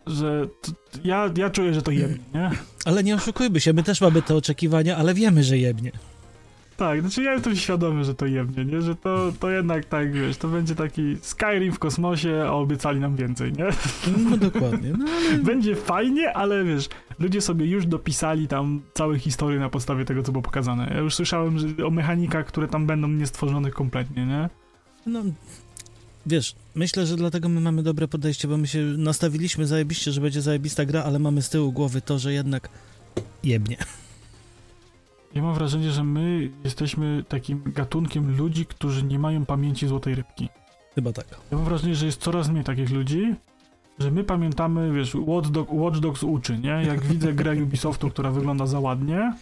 [0.06, 2.50] że t- t- ja, ja czuję, że to jebnie, nie?
[2.88, 5.92] Ale nie oszukujmy się, my też mamy te oczekiwania, ale wiemy, że jebnie.
[6.76, 8.82] Tak, znaczy ja jestem świadomy, że to jebnie, nie?
[8.82, 13.16] Że to, to jednak tak, wiesz, to będzie taki Skyrim w kosmosie, a obiecali nam
[13.16, 13.64] więcej, nie?
[14.30, 14.92] No dokładnie.
[14.98, 15.38] No, ale...
[15.38, 20.32] Będzie fajnie, ale wiesz, ludzie sobie już dopisali tam całe historie na podstawie tego, co
[20.32, 20.90] było pokazane.
[20.94, 24.48] Ja już słyszałem że, o mechanikach, które tam będą niestworzonych kompletnie, nie?
[25.06, 25.22] No,
[26.28, 30.42] wiesz, myślę, że dlatego my mamy dobre podejście, bo my się nastawiliśmy zajebiście, że będzie
[30.42, 32.68] zajebista gra, ale mamy z tyłu głowy to, że jednak
[33.44, 33.76] jebnie.
[35.34, 40.48] Ja mam wrażenie, że my jesteśmy takim gatunkiem ludzi, którzy nie mają pamięci złotej rybki.
[40.94, 41.26] Chyba tak.
[41.50, 43.34] Ja mam wrażenie, że jest coraz mniej takich ludzi,
[43.98, 46.70] że my pamiętamy, wiesz, Watch, Dog, Watch Dogs uczy, nie?
[46.70, 49.32] Jak widzę grę Ubisoftu, która wygląda za ładnie,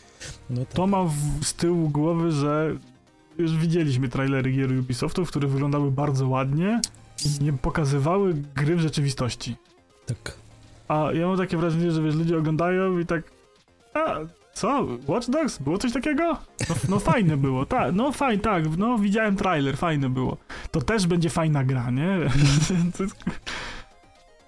[0.50, 0.74] No tak.
[0.74, 1.10] to mam
[1.42, 2.76] z tyłu głowy, że
[3.38, 6.80] już widzieliśmy trailery gier Ubisoftu, które wyglądały bardzo ładnie
[7.40, 9.56] i nie pokazywały gry w rzeczywistości.
[10.06, 10.36] tak.
[10.88, 13.22] A ja mam takie wrażenie, że wiesz, ludzie oglądają i tak
[13.94, 14.16] a,
[14.54, 14.86] Co?
[15.06, 15.58] Watch Dogs?
[15.58, 16.22] Było coś takiego?
[16.68, 20.36] No, no fajne było, tak, no fajnie, tak, no widziałem trailer, fajne było.
[20.70, 22.02] To też będzie fajna gra, nie?
[23.00, 23.26] Jest-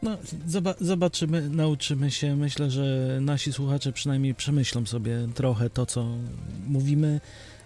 [0.02, 0.16] No,
[0.48, 2.36] zoba- zobaczymy, nauczymy się.
[2.36, 6.06] Myślę, że nasi słuchacze przynajmniej przemyślą sobie trochę to, co
[6.66, 7.20] mówimy,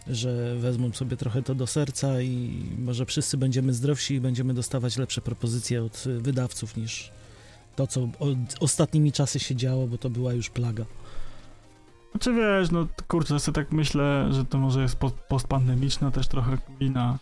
[0.07, 4.97] że wezmą sobie trochę to do serca i może wszyscy będziemy zdrowsi i będziemy dostawać
[4.97, 7.11] lepsze propozycje od wydawców niż
[7.77, 10.85] to, co od ostatnimi czasy się działo, bo to była już plaga.
[12.11, 16.59] Znaczy wiesz, no kurczę, sobie tak myślę, że to może jest po- postpandemiczna też trochę
[16.81, 17.19] wina,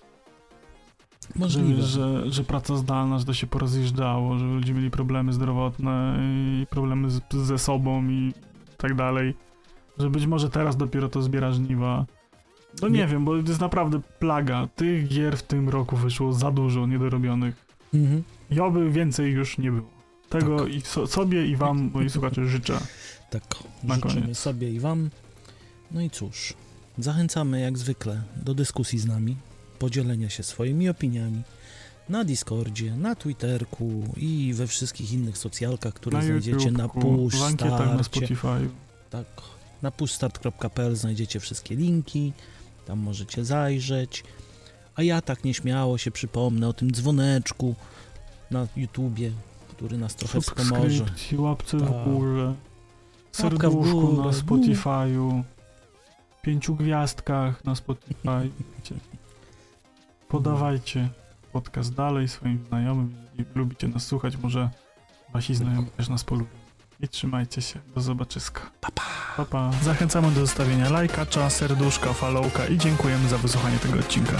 [1.37, 1.83] Możliwe.
[1.83, 6.66] że, że, że praca zdalna, że to się porozjeżdżało, że ludzie mieli problemy zdrowotne i
[6.70, 8.33] problemy z, ze sobą i
[8.76, 9.35] tak dalej,
[9.99, 12.07] że być może teraz dopiero to zbiera żniwa.
[12.82, 14.68] No nie, Nie- wiem, bo to jest naprawdę plaga.
[14.76, 17.66] Tych gier w tym roku wyszło za dużo niedorobionych.
[17.94, 18.22] Mhm.
[18.50, 19.88] I oby więcej już nie było.
[20.28, 20.74] Tego Tak.
[20.74, 22.80] i so, sobie i wam, moi słuchacze, życzę.
[23.30, 23.42] Tak,
[23.84, 24.38] Na życzymy koniec.
[24.38, 25.10] sobie i wam.
[25.90, 26.54] No i cóż,
[26.98, 29.36] zachęcamy jak zwykle do dyskusji z nami,
[29.78, 31.42] podzielenia się swoimi opiniami
[32.08, 37.34] na Discordzie, na Twitterku i we wszystkich innych socjalkach, które Na znajdziecie na YouTubeku, push
[37.36, 38.02] w ankietach na.
[38.02, 38.68] Spotify.
[39.10, 39.26] Tak,
[39.82, 42.32] na pushstart.pl znajdziecie wszystkie linki,
[42.87, 44.24] tam możecie zajrzeć.
[44.95, 47.74] A ja tak nieśmiało się przypomnę o tym dzwoneczku
[48.51, 49.33] na YouTubie,
[49.68, 51.05] który nas trochę wspomoże.
[51.39, 52.05] Łapce w Tak.
[52.05, 52.57] górze, Łapka
[53.33, 55.43] w serduszku górę, na Spotify'u,
[56.43, 58.51] pięciu gwiazdkach na Spotify.
[60.28, 61.09] Podawajcie
[61.53, 64.70] podcast dalej swoim znajomym, jeżeli lubicie nas słuchać, może
[65.33, 66.59] wasi znajomi też nas polubią.
[67.03, 68.61] I trzymajcie się, do zobaczyska.
[68.80, 69.03] Pa, pa.
[69.36, 69.70] pa, pa.
[69.82, 74.36] Zachęcamy do zostawienia lajka, serduszka, followka i dziękujemy za wysłuchanie tego odcinka.